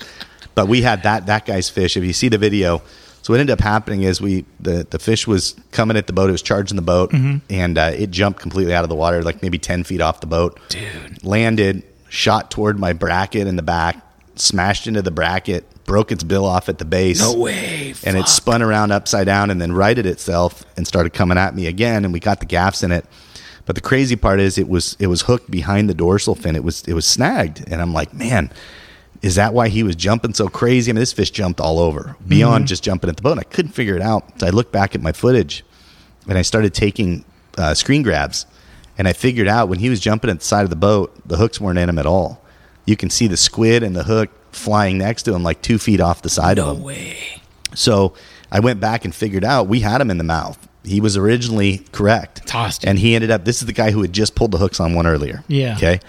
[0.55, 1.97] But we had that that guy's fish.
[1.97, 2.83] If you see the video,
[3.23, 6.29] so what ended up happening is we the the fish was coming at the boat.
[6.29, 7.39] It was charging the boat, Mm-hmm.
[7.51, 10.27] and uh, it jumped completely out of the water, like maybe ten feet off the
[10.27, 10.59] boat.
[10.69, 13.97] Dude, landed, shot toward my bracket in the back,
[14.37, 17.21] smashed into the bracket, broke its bill off at the base.
[17.21, 17.95] No way.
[18.05, 21.67] and it spun around upside down and then righted itself and started coming at me
[21.67, 23.05] again and we got the gaffs in it
[23.67, 26.63] but the crazy part is it was it was hooked behind the dorsal fin it
[26.65, 28.51] was it was snagged and i'm like man
[29.23, 32.17] is that why he was jumping so crazy i mean this fish jumped all over
[32.27, 34.73] beyond just jumping at the boat and i couldn't figure it out so i looked
[34.73, 35.65] back at my footage
[36.29, 37.25] and i started taking
[37.57, 38.47] uh, screen grabs
[38.97, 41.37] and i figured out when he was jumping at the side of the boat the
[41.37, 42.41] hooks weren't in him at all
[42.87, 46.01] you can see the squid and the hook flying next to him like two feet
[46.01, 47.17] off the side of him No way.
[47.75, 48.15] so
[48.51, 50.57] I went back and figured out we had him in the mouth.
[50.85, 52.47] He was originally correct.
[52.47, 52.89] Tossed him.
[52.89, 54.95] And he ended up, this is the guy who had just pulled the hooks on
[54.95, 55.45] one earlier.
[55.49, 55.75] Yeah.
[55.77, 56.01] Okay.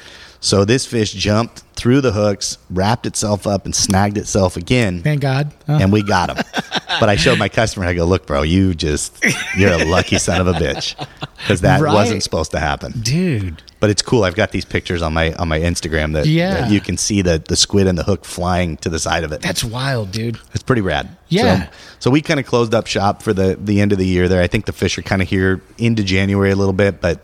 [0.41, 5.01] So this fish jumped through the hooks, wrapped itself up, and snagged itself again.
[5.01, 5.51] Thank God.
[5.67, 6.37] And we got him.
[6.99, 9.23] but I showed my customer, I go, look, bro, you just,
[9.57, 10.95] you're a lucky son of a bitch.
[11.37, 11.93] Because that Right.
[11.93, 12.93] wasn't supposed to happen.
[13.01, 13.61] dude.
[13.81, 14.25] But it's cool.
[14.25, 16.53] I've got these pictures on my on my Instagram that, Yeah.
[16.61, 19.31] that you can see the, the squid and the hook flying to the side of
[19.31, 19.41] it.
[19.41, 20.37] That's wild, dude.
[20.53, 21.15] It's pretty rad.
[21.29, 21.63] Yeah.
[21.67, 21.69] So,
[21.99, 24.41] so we kind of closed up shop for the the end of the year there.
[24.41, 27.21] I think the fish are kind of here into January a little bit, but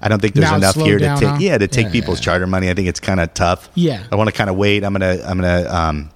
[0.00, 1.36] I don't think there's Now enough here to take huh?
[1.40, 2.24] yeah to take Yeah, people's yeah.
[2.24, 2.70] charter money.
[2.70, 3.68] I think it's kind of tough.
[3.74, 4.04] Yeah.
[4.12, 4.84] I want to kind of wait.
[4.84, 6.10] I'm gonna I'm gonna um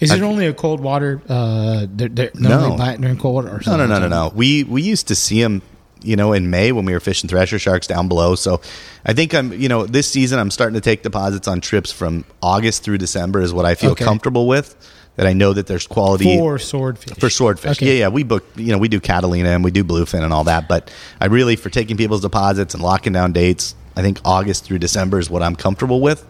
[0.00, 1.20] Is it only a cold water?
[1.28, 2.76] Uh, they're, they're No.
[3.00, 3.56] during cold water.
[3.56, 4.32] Or no no no no no.
[4.34, 5.62] We we used to see them
[6.00, 8.36] you know in May when we were fishing thresher sharks down below.
[8.36, 8.60] So
[9.04, 12.24] I think I'm you know this season I'm starting to take deposits on trips from
[12.40, 14.04] August through December is what I feel Okay.
[14.04, 14.76] comfortable with.
[15.18, 17.18] That I know that there's quality For swordfish.
[17.18, 17.76] for swordfish.
[17.78, 17.86] Okay.
[17.86, 18.08] Yeah, yeah.
[18.08, 20.68] We book, you know, we do Catalina and we do bluefin and all that.
[20.68, 24.78] But I really, for taking people's deposits and locking down dates, I think August through
[24.78, 26.24] December is what I'm comfortable with.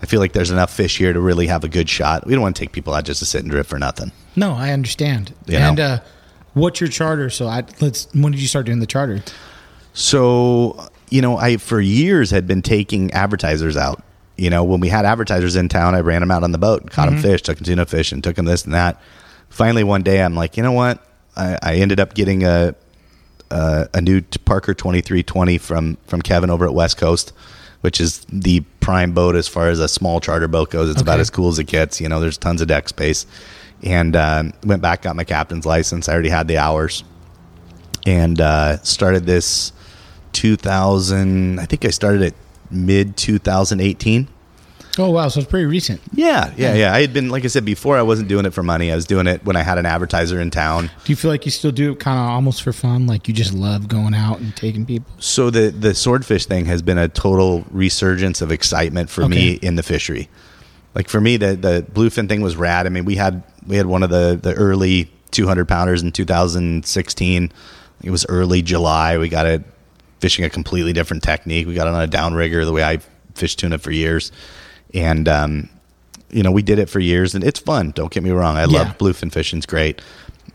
[0.00, 2.28] I feel like there's enough fish here to really have a good shot.
[2.28, 4.12] We don't want to take people out just to sit and drift for nothing.
[4.36, 5.34] No, I understand.
[5.46, 6.00] You and uh,
[6.54, 7.30] what's your charter?
[7.30, 8.06] So I let's.
[8.14, 9.20] When did you start doing the charter?
[9.94, 14.00] So, you know, I for years had been taking advertisers out.
[14.38, 16.82] You know, when we had advertisers in town, I ran them out on the boat,
[16.82, 19.00] and caught them fish, took them tuna fish, and took them this and that.
[19.50, 21.04] Finally, one day, I'm like, you know what?
[21.36, 22.74] I, I ended up getting a
[23.50, 27.32] a, a new Parker 2320 from from Kevin over at West Coast,
[27.80, 30.90] which is the prime boat as far as a small charter boat goes.
[30.90, 32.00] It's about as cool as it gets.
[32.00, 33.26] You know, there's tons of deck space.
[33.82, 36.08] And um, went back, got my captain's license.
[36.08, 37.04] I already had the hours,
[38.06, 39.72] and uh, started this
[40.32, 41.60] 2000.
[41.60, 42.34] I think I started it
[42.70, 44.28] mid 2018.
[45.00, 46.00] Oh wow, so it's pretty recent.
[46.12, 46.92] Yeah, yeah, yeah.
[46.92, 48.90] I had been, like I said before, I wasn't doing it for money.
[48.90, 50.90] I was doing it when I had an advertiser in town.
[51.04, 53.06] Do you feel like you still do it kind of almost for fun?
[53.06, 55.12] Like you just love going out and taking people?
[55.20, 59.76] So the the swordfish thing has been a total resurgence of excitement for me in
[59.76, 60.28] the fishery.
[60.94, 62.86] Like for me, the the bluefin thing was rad.
[62.86, 67.52] I mean, we had we had one of the the early 200 pounders in 2016.
[68.02, 69.18] It was early July.
[69.18, 69.62] We got it
[70.20, 71.66] fishing a completely different technique.
[71.66, 72.98] We got it on a downrigger, the way I
[73.34, 74.32] fished tuna for years,
[74.94, 75.68] and um,
[76.30, 77.92] you know we did it for years, and it's fun.
[77.92, 78.56] Don't get me wrong.
[78.56, 78.78] I Yeah.
[78.78, 80.00] love bluefin fishing; it's great.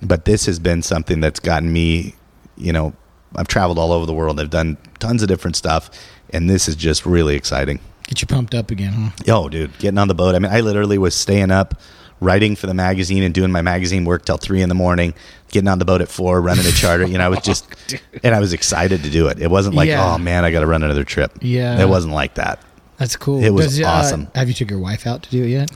[0.02, 2.16] But this has been something that's gotten me,
[2.58, 2.94] you know,
[3.38, 4.40] I've traveled all over the world.
[4.40, 5.90] I've done tons of different stuff,
[6.32, 7.80] and this is just really exciting.
[8.08, 9.10] Get you pumped up again, huh?
[9.26, 10.36] Yo, dude, getting on the boat.
[10.36, 11.80] I mean, I literally was staying up,
[12.24, 15.14] writing for the magazine and doing my magazine work till three in the morning,
[15.52, 17.06] getting on the boat at four, running a charter.
[17.06, 17.68] You know, I was just,
[18.24, 19.40] and I was excited to do it.
[19.42, 20.14] It wasn't like, Yeah.
[20.14, 21.32] oh man, I got to run another trip.
[21.42, 21.80] Yeah.
[21.82, 22.60] it wasn't like that.
[22.98, 23.44] That's cool.
[23.44, 24.28] It was uh, awesome.
[24.36, 25.72] have you took your wife out to do it yet?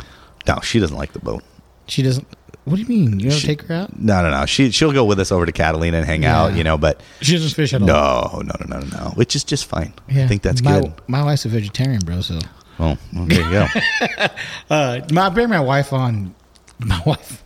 [0.48, 1.43] No, she doesn't like the boat.
[1.88, 2.26] She doesn't.
[2.66, 3.20] What do you mean?
[3.20, 3.98] You don't She- take her out?
[4.00, 4.45] No, no, no.
[4.45, 6.41] She she'll go with us over to Catalina and hang Yeah.
[6.41, 6.56] out.
[6.56, 7.88] You know, but She doesn't fish at all.
[7.88, 9.10] no, no, no, no, no, no.
[9.16, 9.93] Which is just fine.
[10.10, 10.93] I think that's my, good.
[11.08, 12.22] My wife's a vegetarian, bro.
[12.22, 12.39] So
[12.80, 13.68] Oh, well, there you go.
[14.70, 16.36] Uh, my, I bring my wife on.
[16.80, 17.44] My wife,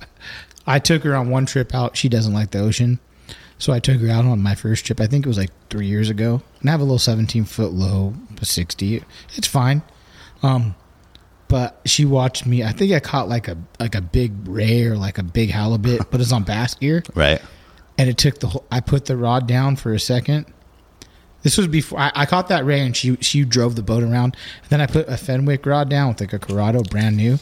[0.68, 1.98] I took her on one trip out.
[1.98, 3.00] She doesn't like the ocean,
[3.58, 5.00] so I took her out on my first trip.
[5.00, 6.42] I think it was like three years ago.
[6.60, 9.04] And I have a little seventeen foot low, sixty.
[9.36, 9.82] It's fine.
[10.44, 10.76] Um,
[11.52, 12.64] but she watched me.
[12.64, 16.02] I think I caught like a like a big ray or like a big halibut,
[16.12, 17.42] but it's on bass gear, right.
[17.98, 18.66] and it took the whole.
[18.72, 20.46] I put the rod down for a second.
[21.44, 24.38] This was before I, I caught that ray, and she she drove the boat around.
[24.62, 27.38] And then I put a Fenwick rod down with like a Curado, brand new.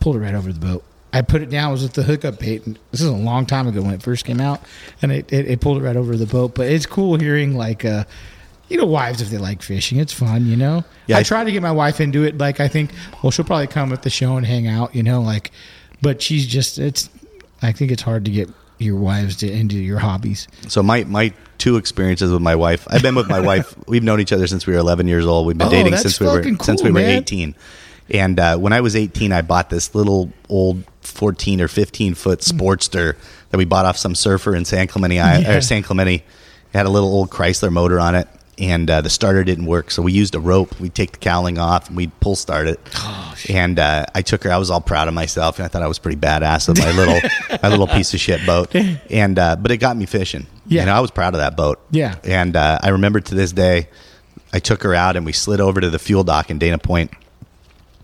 [0.00, 0.84] Pulled it right over the boat.
[1.12, 1.70] I put it down.
[1.70, 2.66] It was with the hookup bait.
[2.66, 4.60] And this is a long time ago when it first came out,
[5.02, 6.54] and it, it, it pulled it right over the boat.
[6.54, 8.04] But it's cool hearing like, uh,
[8.68, 9.98] you know, wives if they like fishing.
[9.98, 10.84] It's fun, you know.
[11.06, 12.36] Yeah, I I- try to get my wife into it.
[12.36, 12.90] Like I think,
[13.22, 15.22] well, she'll probably come at the show and hang out, you know.
[15.22, 15.50] Like,
[16.02, 17.08] but she's just it's.
[17.62, 18.48] I think it's hard to get
[18.78, 20.46] your wives to into your hobbies.
[20.68, 22.86] So my my two experiences with my wife.
[22.90, 23.74] I've been with my wife.
[23.88, 25.46] We've known each other since we were 11 years old.
[25.46, 27.18] We've been Oh, dating since we were fucking since cool, we were man.
[27.22, 27.54] 18.
[28.10, 32.40] And uh, when I was 18, I bought this little old 14 or 15 foot
[32.40, 33.16] Sportster
[33.50, 35.56] that we bought off some surfer in San Clemente, Yeah.
[35.56, 36.16] or San Clemente.
[36.16, 36.24] It
[36.76, 38.28] had a little old Chrysler motor on it,
[38.58, 39.90] and uh, the starter didn't work.
[39.90, 40.78] So we used a rope.
[40.80, 42.78] We'd take the cowling off and we'd pull start it.
[42.96, 44.52] Oh, and uh, I took her.
[44.52, 46.92] I was all proud of myself, and I thought I was pretty badass with my
[46.92, 47.18] little
[47.62, 48.74] my little piece of shit boat.
[49.10, 50.46] And uh, but it got me fishing.
[50.66, 50.82] Yeah.
[50.82, 51.80] you know, I was proud of that boat.
[51.90, 52.16] Yeah.
[52.24, 53.88] and uh, I remember to this day,
[54.52, 57.10] I took her out and we slid over to the fuel dock in Dana Point.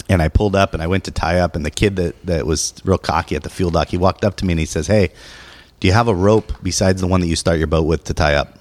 [0.09, 2.46] And I pulled up and I went to tie up, and the kid that, that
[2.46, 4.86] was real cocky at the fuel dock, he walked up to me and he says,
[4.86, 5.11] "Hey,
[5.80, 8.14] do you have a rope besides the one that you start your boat with to
[8.14, 8.59] tie up?"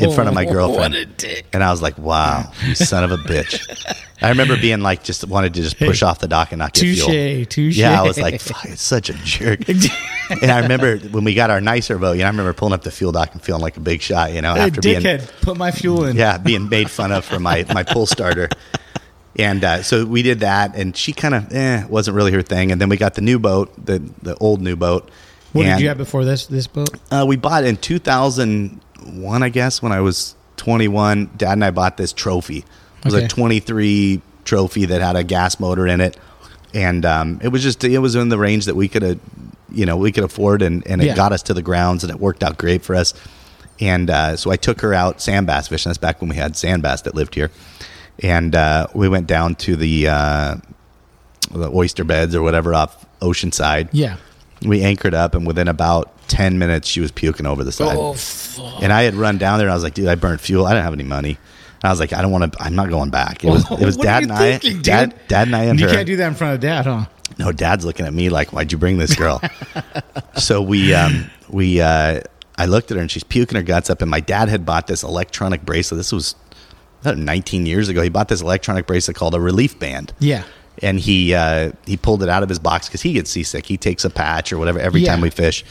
[0.00, 0.94] in front of my girlfriend.
[0.94, 1.44] What a dick.
[1.52, 3.60] And I was like, "Wow, you son of a bitch!"
[4.22, 6.80] I remember being like, just wanted to just push off the dock and not get
[6.82, 7.44] Touche, fuel.
[7.46, 7.76] touche.
[7.76, 9.68] Yeah, I was like, Fuck, it's such a jerk.
[9.68, 12.12] and I remember when we got our nicer boat.
[12.12, 14.32] You know, I remember pulling up the fuel dock and feeling like a big shot.
[14.32, 16.16] You know, Hey, after being dickhead, put my fuel in.
[16.16, 18.48] yeah, being made fun of for my my pull starter.
[19.38, 22.70] And uh, so we did that, and she kind of eh, wasn't really her thing.
[22.70, 25.10] And then we got the new boat, the the old new boat.
[25.52, 26.90] What and, did you have before this this boat?
[27.10, 31.30] Uh, we bought in 2001, I guess, when I was 21.
[31.36, 32.58] Dad and I bought this trophy.
[32.58, 33.24] It was Okay.
[33.24, 36.16] a 23 trophy that had a gas motor in it,
[36.74, 39.18] and um, it was just it was in the range that we could have,
[39.70, 41.14] you know, we could afford, and, and it Yeah.
[41.14, 43.14] got us to the grounds, and it worked out great for us.
[43.80, 45.88] And uh, so I took her out sand bass fishing.
[45.90, 47.50] That's back when we had sand bass that lived here,
[48.20, 50.56] and uh, we went down to the uh,
[51.50, 53.88] the oyster beds or whatever off Oceanside.
[53.92, 54.16] Yeah.
[54.62, 57.96] We anchored up, and within about ten minutes, she was puking over the side.
[57.98, 58.82] Oh, fuck.
[58.82, 60.66] And I had run down there, and I was like, "Dude, I burnt fuel.
[60.66, 62.62] I didn't have any money." And I was like, "I don't want to.
[62.62, 64.82] I'm not going back." It was it was dad and thinking, I, dude?
[64.84, 65.94] dad, dad and I, and you her.
[65.94, 67.06] can't do that in front of dad, huh?
[67.38, 69.40] No, dad's looking at me like, "Why'd you bring this girl?"
[70.36, 72.20] so we um, we uh,
[72.56, 74.00] I looked at her, and she's puking her guts up.
[74.00, 75.98] And my dad had bought this electronic bracelet.
[75.98, 76.36] This was
[77.04, 78.02] 19 years ago.
[78.02, 80.44] He bought this electronic bracelet called a relief band Yeah.
[80.82, 83.66] and he uh, he pulled it out of his box because he gets seasick.
[83.66, 85.12] He takes a patch or whatever every Yeah.
[85.12, 85.64] time we fish,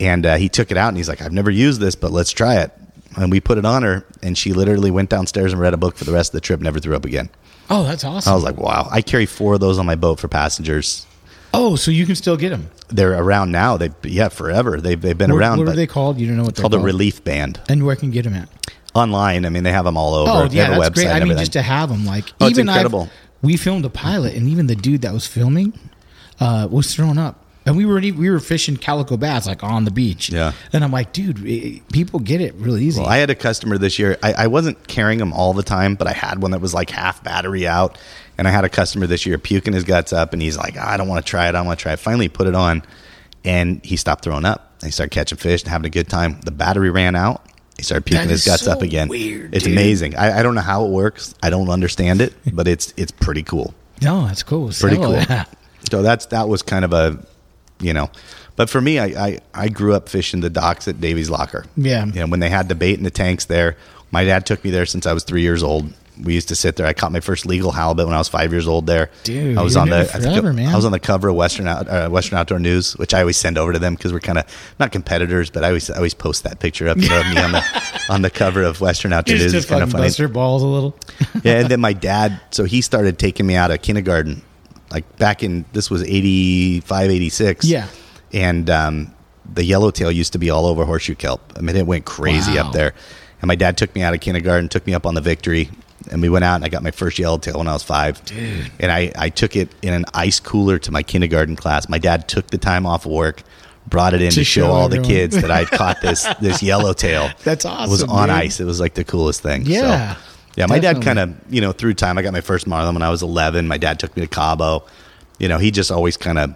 [0.00, 2.30] and uh, he took it out and he's like, "I've never used this, but let's
[2.32, 2.70] try it."
[3.16, 5.96] And we put it on her, and she literally went downstairs and read a book
[5.96, 6.60] for the rest of the trip.
[6.60, 7.30] Never threw up again.
[7.70, 8.30] Oh, that's awesome.
[8.30, 11.04] I was like, "Wow!" I carry four of those on my boat for passengers.
[11.54, 12.70] oh, so you can still get them.
[12.88, 13.76] They're around now.
[13.76, 14.80] They yeah, forever.
[14.80, 15.58] They've they've been What, around.
[15.58, 16.18] what are they called?
[16.20, 16.82] You don't know what they're called called.
[16.82, 18.48] a relief band And where can you get them at?
[18.98, 19.46] Online.
[19.46, 20.30] I mean, they have them all over.
[20.30, 21.08] Oh, yeah, have a that's website great.
[21.08, 22.94] I mean, just to have them, like Oh, even I've-
[23.40, 25.72] we filmed a pilot, and even the dude that was filming
[26.40, 27.44] uh, was thrown up.
[27.66, 30.30] And we were we were fishing calico bass like on the beach.
[30.30, 30.52] Yeah.
[30.72, 32.98] and I'm like, dude, people get it really easy.
[33.00, 34.16] Well, I had a customer this year.
[34.22, 36.88] I, I wasn't carrying them all the time, but I had one that was like
[36.88, 37.98] half battery out.
[38.38, 40.96] And I had a customer this year puking his guts up, and he's like, I
[40.96, 41.48] don't want to try it.
[41.50, 41.98] I don't want to try it.
[41.98, 42.82] Finally, put it on,
[43.44, 44.72] and he stopped throwing up.
[44.80, 46.40] And he started catching fish and having a good time.
[46.44, 47.44] The battery ran out.
[47.78, 49.08] He started puking his guts so up again.
[49.08, 49.72] weird, it's dude.
[49.72, 50.16] amazing.
[50.16, 51.34] I, I don't know how it works.
[51.42, 53.72] I don't understand it, but it's it's pretty cool.
[54.02, 54.70] no, that's cool.
[54.78, 55.12] Pretty cool.
[55.12, 55.48] that.
[55.90, 57.24] So that's that was kind of a,
[57.80, 58.10] you know,
[58.56, 61.64] but for me, I I, I grew up fishing the docks at Davey's Locker.
[61.76, 62.04] Yeah.
[62.06, 63.76] you know, when they had the bait in the tanks there.
[64.10, 65.92] My dad took me there since I was three years old.
[66.22, 66.86] We used to sit there.
[66.86, 68.86] I caught my first legal halibut when I was five years old.
[68.86, 70.68] There, Dude, I was on the doing I, man.
[70.72, 73.36] I was on the cover of Western Out, uh, Western Outdoor News, which I always
[73.36, 74.44] send over to them because we're kind of
[74.80, 77.38] not competitors, but I always I always post that picture up you know, of me
[77.40, 79.54] on the on the cover of Western Outdoor News.
[79.54, 80.96] It's kind of funny bust your balls a little.
[81.44, 84.42] yeah, and then my dad, so he started taking me out of kindergarten,
[84.90, 87.64] like back in this was 85, 86.
[87.64, 87.86] Yeah.
[88.32, 89.14] and um,
[89.52, 91.52] the yellowtail used to be all over horseshoe kelp.
[91.56, 92.66] I mean, it went crazy Wow.
[92.68, 92.92] up there.
[93.40, 95.70] And my dad took me out of kindergarten, took me up on the Victory,
[96.10, 98.24] and we went out and I got my first yellowtail when I was five.
[98.24, 98.70] Dude.
[98.80, 101.88] And I, I took it in an ice cooler to my kindergarten class.
[101.88, 103.42] My dad took the time off work.
[103.86, 106.62] Brought it in to, To show, show all the kids that I'd caught this this
[106.62, 107.30] yellowtail.
[107.42, 107.88] That's awesome.
[107.88, 108.36] It was on dude.
[108.36, 108.60] ice.
[108.60, 109.64] It was like the coolest thing.
[109.64, 110.16] So- Yeah.
[110.56, 113.02] yeah, my dad kind of, you know, through time, I got my first marlin when
[113.02, 113.66] I was 11.
[113.66, 114.84] My dad took me to Cabo.
[115.38, 116.54] You know, he just always kind of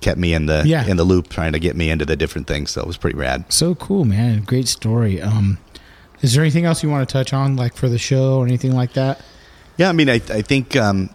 [0.00, 0.86] kept me in the Yeah.
[0.86, 2.70] in the loop, trying to get me into the different things.
[2.70, 3.44] So it was pretty rad.
[3.52, 4.40] So cool, man.
[4.44, 5.20] Great story.
[5.20, 5.58] Um,
[6.22, 8.74] is there anything else you want to touch on, like for the show or anything
[8.74, 9.20] like that?
[9.76, 11.10] Yeah, I mean, I, I think, um,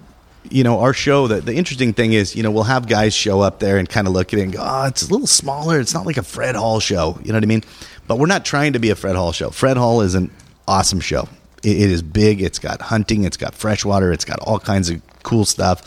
[0.49, 3.41] you know, our show, the, the interesting thing is, you know, we'll have guys show
[3.41, 5.79] up there and kind of look at it and go, oh, it's a little smaller.
[5.79, 7.19] It's not like a Fred Hall show.
[7.23, 7.63] You know what I mean?
[8.07, 9.49] But we're not trying to be a Fred Hall show.
[9.49, 10.31] Fred Hall is an
[10.67, 11.27] awesome show.
[11.63, 12.41] It, it is big.
[12.41, 13.23] It's got hunting.
[13.23, 14.11] It's got freshwater.
[14.11, 15.81] It's got all kinds of cool stuff.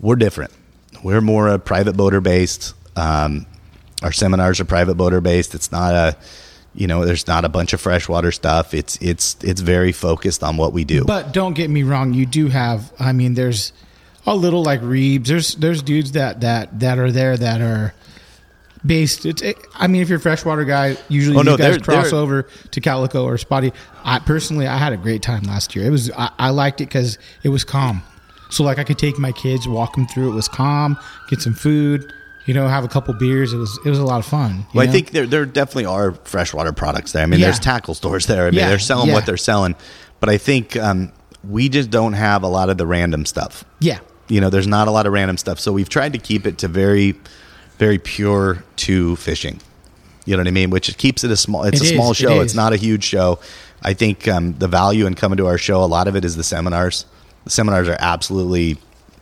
[0.00, 0.52] We're different.
[1.02, 2.74] We're more a private boater based.
[2.96, 3.46] Um,
[4.02, 5.54] our seminars are private boater based.
[5.54, 6.16] It's not a,
[6.76, 8.74] you know, there's not a bunch of freshwater stuff.
[8.74, 11.04] It's it's it's very focused on what we do.
[11.04, 12.92] But don't get me wrong, you do have.
[13.00, 13.72] I mean, there's
[14.26, 15.28] a little like Reeves.
[15.28, 17.94] There's there's dudes that that that are there that are
[18.84, 19.26] based.
[19.26, 19.42] It's.
[19.42, 22.10] It, I mean, if you're a freshwater guy, usually Oh, these no, guys they're- cross
[22.10, 23.72] they're- over to Calico or Spotty.
[24.04, 25.86] I personally, I had a great time last year.
[25.86, 26.10] It was.
[26.12, 28.02] I, I liked it because it was calm.
[28.50, 30.30] So like, I could take my kids, walk them through.
[30.30, 30.96] It was calm.
[31.28, 32.12] Get some food.
[32.46, 33.52] You know, have a couple beers.
[33.52, 33.78] It was.
[33.84, 34.58] It was a lot of fun.
[34.58, 37.22] you Well, I think there there definitely are freshwater products there.
[37.22, 37.46] I mean, Yeah.
[37.46, 38.46] there's tackle stores there.
[38.46, 39.14] I mean, Yeah, they're selling yeah.
[39.14, 39.74] what they're selling,
[40.20, 41.12] but I think um,
[41.48, 43.64] we just don't have a lot of the random stuff.
[43.80, 43.98] Yeah.
[44.28, 46.58] You know, there's not a lot of random stuff, so we've tried to keep it
[46.58, 47.14] to very,
[47.78, 49.60] very pure to fishing.
[50.24, 50.70] You know what I mean?
[50.70, 51.62] Which keeps it a small.
[51.64, 52.40] It's It a is, small show.
[52.40, 52.46] is.
[52.46, 53.38] It's not a huge show.
[53.82, 56.34] I think um, the value in coming to our show, a lot of it is
[56.36, 57.06] the seminars.
[57.44, 58.78] The seminars are absolutely,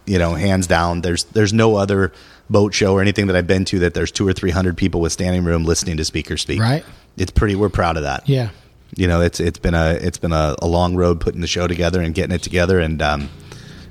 [0.06, 1.02] you know, hands down.
[1.02, 2.12] There's there's no other
[2.50, 5.00] boat show or anything that I've been to that there's two or three hundred people
[5.00, 6.60] with standing room listening to speakers speak.
[6.60, 6.84] Right.
[7.16, 7.54] It's pretty.
[7.54, 8.28] We're proud of that.
[8.28, 8.50] Yeah.
[8.96, 11.66] You know, it's it's been a it's been a, a long road putting the show
[11.66, 13.28] together and getting it together, and um,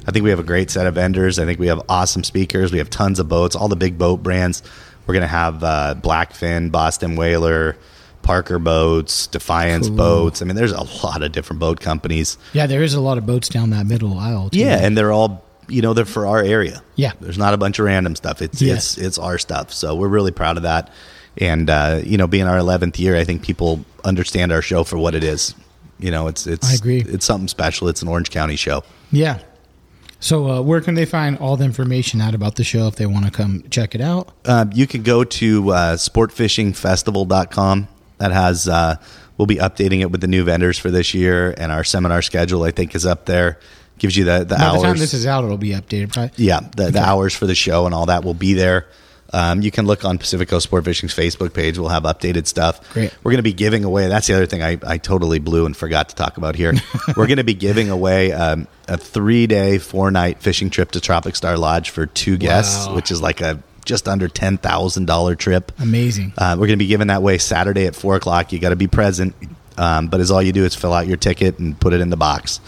[0.07, 1.39] I think we have a great set of vendors.
[1.39, 2.71] I think we have awesome speakers.
[2.71, 4.63] We have tons of boats, all the big boat brands.
[5.05, 7.75] We're gonna have uh, Blackfin, Boston Whaler,
[8.21, 9.97] Parker Boats, Defiance Cool.
[9.97, 10.41] Boats.
[10.41, 12.37] I mean, there's a lot of different boat companies.
[12.53, 12.67] Yeah.
[12.67, 14.51] There is a lot of boats down that middle aisle.
[14.51, 14.59] Too.
[14.59, 16.81] Yeah, and they're all you know they're for our area.
[16.95, 17.11] Yeah.
[17.21, 18.41] there's not a bunch of random stuff.
[18.41, 18.97] It's Yes.
[18.97, 19.71] it's it's our stuff.
[19.73, 20.91] So we're really proud of that.
[21.37, 24.97] And uh, you know, being our 11th year, I think people understand our show for
[24.97, 25.55] what it is.
[25.99, 27.01] You know, it's it's I agree.
[27.01, 27.87] It's something special.
[27.87, 28.83] It's an Orange County show.
[29.11, 29.39] Yeah.
[30.19, 33.05] So uh, where can they find all the information out about the show if they
[33.05, 34.31] want to come check it out?
[34.45, 37.87] Um, you can go to uh, sportfishingfestival.com.
[38.19, 38.95] That has uh,
[39.37, 42.63] we'll be updating it with the new vendors for this year, and our seminar schedule
[42.63, 43.59] I think is up there.
[43.99, 44.81] Gives you the the By hours.
[44.81, 46.15] the time this is out, it'll be updated.
[46.17, 46.31] Right?
[46.37, 48.87] Yeah, the, the hours for the show and all that will be there.
[49.31, 51.79] Um, you can look on Pacific Coast Sport Fishing's Facebook page.
[51.79, 52.93] We'll have updated stuff.
[52.93, 53.11] Great.
[53.23, 54.07] We're going to be giving away.
[54.07, 56.73] That's the other thing I, I totally blew and forgot to talk about here.
[57.17, 61.01] We're going to be giving away um, a three day, four night fishing trip to
[61.01, 62.93] Tropic Star Lodge for two guests, Wow.
[62.95, 65.71] which is like a just under ten thousand dollar trip.
[65.79, 66.33] Amazing.
[66.37, 68.53] Uh, we're going to be giving that way Saturday at four o'clock.
[68.53, 69.33] You got to be present,
[69.79, 72.11] um, but as all you do is fill out your ticket and put it in
[72.11, 72.59] the box.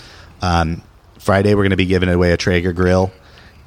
[0.41, 0.81] Um,
[1.25, 3.11] Friday we're going to be giving away a Traeger grill,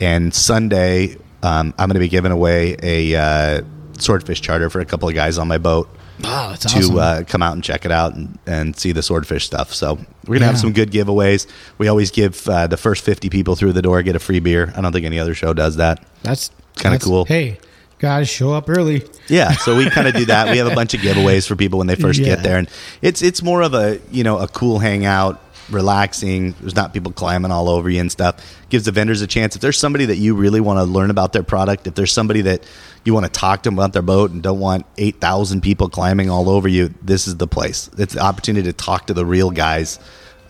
[0.00, 3.62] and Sunday um, I'm going to be giving away a uh,
[3.98, 5.88] swordfish charter for a couple of guys on my boat
[6.22, 6.96] Wow, to awesome.
[6.98, 9.74] uh, come out and check it out and, and see the swordfish stuff.
[9.74, 11.46] So we're gonna have some good giveaways.
[11.78, 14.72] We always give uh, the first fifty people through the door get a free beer.
[14.76, 16.04] I don't think any other show does that.
[16.22, 17.24] that's kinda cool.
[17.24, 17.58] Hey,
[17.98, 19.02] guys, show up early.
[19.28, 20.50] Yeah, so we kind of do that.
[20.50, 22.34] We have a bunch of giveaways for people when they first Yeah.
[22.36, 22.68] get there, and
[23.02, 25.40] it's it's more of a you know a cool hangout,
[25.70, 26.54] relaxing.
[26.60, 28.36] There's not people climbing all over you and stuff.
[28.68, 29.54] Gives the vendors a chance.
[29.56, 32.42] If there's somebody that you really want to learn about their product, if there's somebody
[32.42, 32.64] that
[33.04, 35.88] you want to talk to them about their boat and don't want eight thousand people
[35.88, 37.90] climbing all over you, this is the place.
[37.98, 39.98] It's the opportunity to talk to the real guys.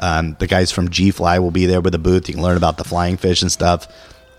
[0.00, 2.28] Um, the guys from G Fly will be there with a booth.
[2.28, 3.88] You can learn about the flying fish and stuff.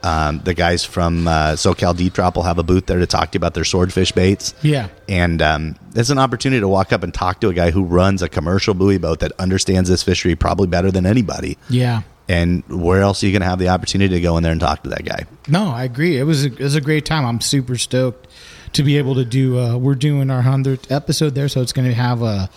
[0.02, 3.32] Um, the guys from uh, SoCal Deep Drop will have a booth there to talk
[3.32, 4.54] to you about their swordfish baits.
[4.62, 4.88] Yeah.
[5.08, 8.22] And um, it's an opportunity to walk up and talk to a guy who runs
[8.22, 11.58] a commercial buoy boat that understands this fishery probably better than anybody.
[11.70, 12.04] Yeah.
[12.30, 14.62] And where else are you going to have the opportunity to go in there and
[14.62, 15.26] talk to that guy?
[15.48, 16.18] No, I agree.
[16.18, 17.26] It was a, it was a great time.
[17.26, 18.28] I'm super stoked
[18.74, 19.60] to be able to do.
[19.60, 22.48] Uh, we're doing our hundredth episode there, so it's going to have uh,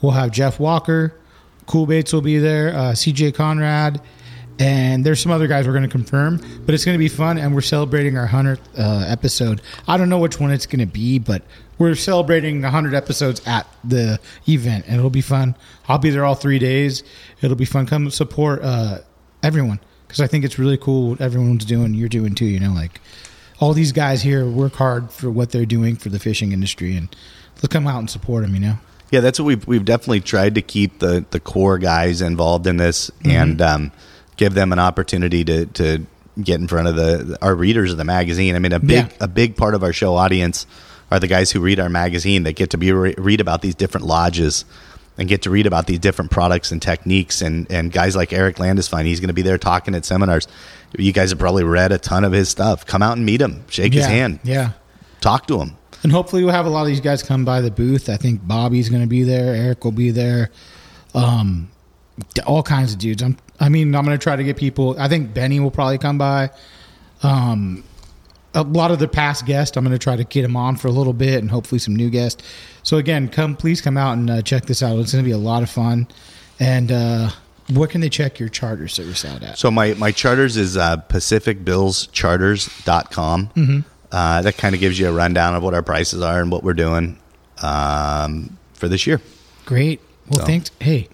[0.00, 1.12] we'll have Jeff Walker,
[1.66, 4.00] Cool Baits will be there, uh, CJ Conrad,
[4.58, 6.40] and there's some other guys we're going to confirm.
[6.64, 9.62] But it's going to be fun, and we're celebrating our hundredth uh, episode.
[9.86, 11.42] I don't know which one it's going to be, but
[11.78, 15.56] we're celebrating 100 episodes at the event, and it'll be fun.
[15.88, 17.02] I'll be there all three days.
[17.42, 17.86] It'll be fun.
[17.86, 18.98] Come support uh,
[19.42, 21.94] everyone because I think it's really cool what everyone's doing.
[21.94, 22.46] You're doing too.
[22.46, 23.00] You know, like
[23.60, 27.14] all these guys here work hard for what they're doing for the fishing industry, and
[27.56, 28.54] let's come out and support them.
[28.54, 28.78] You know.
[29.10, 32.76] Yeah, that's what we've we've definitely tried to keep the the core guys involved in
[32.76, 33.92] this and um,
[34.36, 36.06] give them an opportunity to to
[36.42, 38.54] get in front of the our readers of the magazine.
[38.56, 39.08] I mean, a big Yeah.
[39.20, 40.66] a big part of our show audience
[41.10, 44.06] are the guys who read our magazine that get to be read about these different
[44.06, 44.64] lodges
[45.18, 48.56] and get to read about these different products and techniques and and guys like Eric
[48.56, 49.04] Landisfine.
[49.06, 50.46] He's going to be there talking at seminars.
[50.98, 52.84] You guys have probably read a ton of his stuff.
[52.86, 54.72] Come out and meet him, shake his hand, Yeah.
[55.20, 55.72] talk to him.
[56.02, 58.08] And hopefully we'll have a lot of these guys come by the booth.
[58.08, 59.54] I think Bobby's going to be there.
[59.54, 60.50] Eric will be there.
[61.14, 61.68] Um,
[62.46, 63.22] all kinds of dudes.
[63.22, 64.96] I'm, I mean, I'm going to try to get people.
[64.98, 66.50] I think Benny will probably come by.
[67.22, 67.84] Um,
[68.54, 70.88] a lot of the past guests, I'm going to try to get them on for
[70.88, 72.42] a little bit, and hopefully some new guests.
[72.82, 74.98] So again, come please come out and uh, check this out.
[74.98, 76.08] It's going to be a lot of fun.
[76.58, 77.30] And uh,
[77.74, 79.58] where can they check your charter service out at?
[79.58, 83.48] So my, my charters is uh, pacificbillscharters.com.
[83.48, 83.80] Mm-hmm.
[84.12, 86.62] Uh, that kind of gives you a rundown of what our prices are and what
[86.62, 87.18] we're doing
[87.62, 89.20] um, for this year.
[89.64, 90.00] Great.
[90.30, 90.46] Well, So.
[90.46, 90.70] thanks.
[90.80, 91.08] Hey,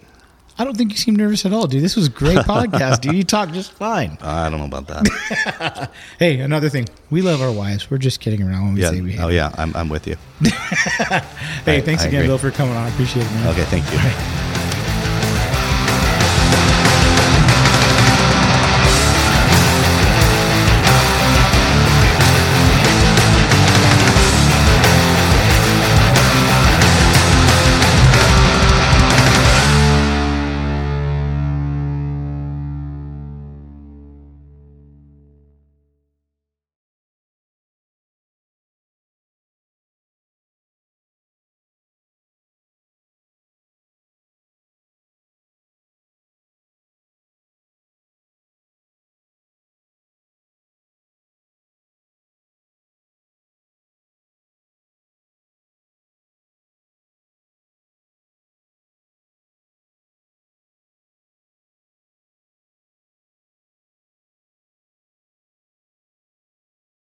[0.57, 1.83] I don't think you seem nervous at all, dude.
[1.83, 3.15] This was great podcast, dude.
[3.15, 4.17] You talk just fine.
[4.21, 5.91] I don't know about that.
[6.19, 6.87] hey, another thing.
[7.09, 7.89] We love our wives.
[7.89, 8.89] We're just kidding around when we yeah.
[8.91, 9.51] say we Oh, yeah.
[9.57, 10.15] I'm, I'm with you.
[10.43, 12.27] hey, I, thanks I again, agree.
[12.27, 12.85] Bill, for coming on.
[12.85, 13.47] I appreciate it, man.
[13.47, 14.43] Okay, thank you.